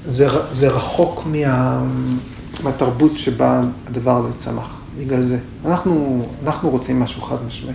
זה, 0.09 0.29
זה 0.53 0.69
רחוק 0.69 1.27
מה, 1.27 1.83
מהתרבות 2.65 3.19
שבה 3.19 3.63
הדבר 3.87 4.17
הזה 4.17 4.29
צמח, 4.39 4.81
בגלל 5.01 5.23
זה. 5.23 5.39
אנחנו, 5.67 6.27
אנחנו 6.45 6.71
רוצים 6.71 7.01
משהו 7.01 7.23
חד 7.23 7.37
משמעי, 7.47 7.75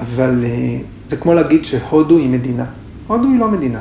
אבל 0.00 0.44
אה, 0.44 0.78
זה 1.10 1.16
כמו 1.16 1.34
להגיד 1.34 1.64
שהודו 1.64 2.16
היא 2.16 2.28
מדינה. 2.28 2.64
הודו 3.06 3.28
היא 3.28 3.38
לא 3.38 3.50
מדינה. 3.50 3.80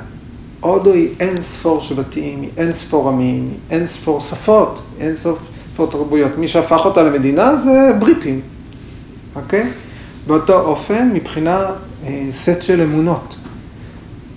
הודו 0.59 0.93
היא 0.93 1.09
אין 1.19 1.41
ספור 1.41 1.81
שבטים, 1.81 2.41
היא 2.41 2.49
אין 2.57 2.73
ספור 2.73 3.09
עמים, 3.09 3.49
היא 3.49 3.77
אין 3.77 3.87
ספור 3.87 4.21
שפות, 4.21 4.81
אין 4.99 5.15
ספור 5.15 5.91
תרבויות. 5.91 6.37
מי 6.37 6.47
שהפך 6.47 6.81
אותה 6.85 7.03
למדינה 7.03 7.57
זה 7.57 7.91
בריטים, 7.99 8.41
אוקיי? 9.35 9.69
באותו 10.27 10.61
אופן, 10.61 11.09
מבחינה 11.13 11.65
אה, 12.05 12.25
סט 12.31 12.63
של 12.63 12.81
אמונות. 12.81 13.35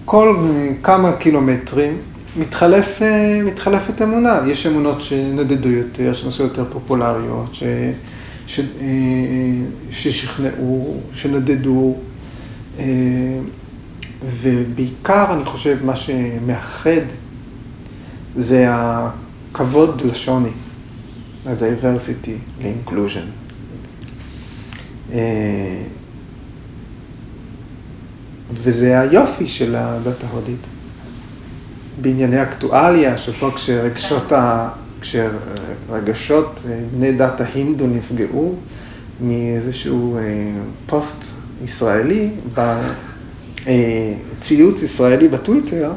כל 0.04 0.36
אה, 0.48 0.68
כמה 0.82 1.12
קילומטרים 1.12 1.96
מתחלף, 2.36 3.02
אה, 3.02 3.40
מתחלפת 3.44 4.02
אמונה. 4.02 4.40
יש 4.46 4.66
אמונות 4.66 5.02
שנדדו 5.02 5.68
יותר, 5.68 6.12
שנעשו 6.12 6.42
יותר 6.42 6.64
פופולריות, 6.72 7.54
ש, 7.54 7.62
ש, 8.46 8.60
אה, 8.60 8.86
ששכנעו, 9.90 11.00
שנדדו. 11.14 11.94
אה, 12.78 12.84
ובעיקר, 14.40 15.34
אני 15.34 15.44
חושב, 15.44 15.78
מה 15.84 15.96
שמאחד 15.96 17.00
זה 18.36 18.66
הכבוד 18.68 20.02
לשוני, 20.04 20.50
ל-diversity, 21.46 22.62
ל-inclusion. 22.62 23.26
אה, 25.12 25.82
וזה 28.52 29.00
היופי 29.00 29.46
של 29.46 29.74
הדת 29.78 30.24
ההודית. 30.24 30.66
בענייני 32.00 32.42
אקטואליה, 32.42 33.18
שפה 33.18 33.50
כשרגשות, 33.54 34.32
ה... 34.32 34.68
כשרגשות 35.00 36.60
אה, 36.68 36.78
בני 36.96 37.12
דת 37.12 37.40
ההינדו 37.40 37.86
נפגעו 37.86 38.54
מאיזשהו 39.20 40.16
אה, 40.16 40.22
פוסט 40.86 41.24
ישראלי, 41.64 42.30
בציוץ 43.68 44.82
ישראלי 44.82 45.28
בטוויטר, 45.28 45.92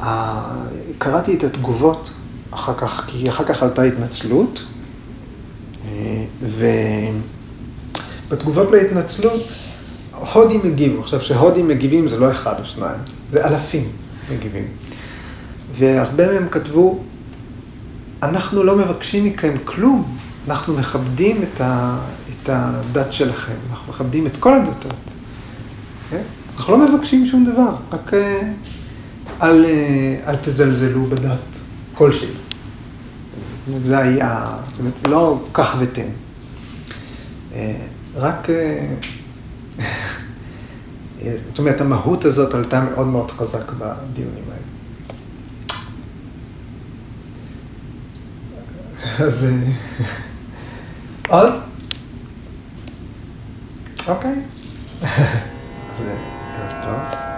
ה- 0.00 0.64
קראתי 0.98 1.34
את 1.34 1.44
התגובות 1.44 2.10
אחר 2.50 2.74
כך, 2.76 3.04
כי 3.06 3.28
אחר 3.30 3.44
כך 3.44 3.62
עלתה 3.62 3.82
התנצלות, 3.82 4.62
אה, 5.88 6.24
ובתגובות 8.28 8.70
להתנצלות, 8.70 9.52
הודים 10.32 10.60
הגיבו. 10.64 11.00
עכשיו, 11.02 11.20
שהודים 11.20 11.68
מגיבים 11.68 12.08
זה 12.08 12.18
לא 12.20 12.30
אחד 12.30 12.54
או 12.60 12.64
שניים, 12.64 12.98
זה 13.32 13.44
אלפים 13.46 13.84
מגיבים. 14.32 14.64
והרבה 15.78 16.32
מהם 16.32 16.48
כתבו, 16.48 16.98
אנחנו 18.22 18.62
לא 18.64 18.76
מבקשים 18.76 19.24
מכם 19.24 19.54
כלום, 19.64 20.16
אנחנו 20.48 20.74
מכבדים 20.74 21.44
את 21.52 22.48
הדת 22.48 23.12
שלכם, 23.12 23.52
אנחנו 23.70 23.92
מכבדים 23.92 24.26
את 24.26 24.36
כל 24.36 24.54
הדתות. 24.54 24.94
כן? 26.12 26.22
אנחנו 26.56 26.72
לא 26.72 26.88
מבקשים 26.88 27.26
שום 27.26 27.44
דבר, 27.44 27.74
רק 27.92 28.14
אה, 28.14 28.40
אל, 29.42 29.64
אה, 29.64 30.16
אל 30.26 30.36
תזלזלו 30.36 31.06
בדת 31.06 31.38
כלשהי. 31.94 32.28
זה 33.82 33.98
היה, 33.98 34.56
זאת 34.70 34.78
אומרת, 34.78 35.08
לא 35.08 35.42
כך 35.54 35.76
ותן. 35.78 36.08
אה, 37.54 37.76
רק, 38.16 38.48
זאת 41.48 41.58
אומרת, 41.58 41.80
המהות 41.80 42.24
הזאת 42.24 42.54
עלתה 42.54 42.80
מאוד 42.80 43.06
מאוד 43.06 43.30
חזק 43.30 43.72
בדיונים 43.72 44.44
האלה. 44.50 44.62
אז... 49.28 49.46
עוד? 51.28 51.52
אוקיי. 54.08 54.34
אז 56.02 56.08
אה, 56.08 56.14
ערב 56.56 56.82
טוב. 56.84 57.31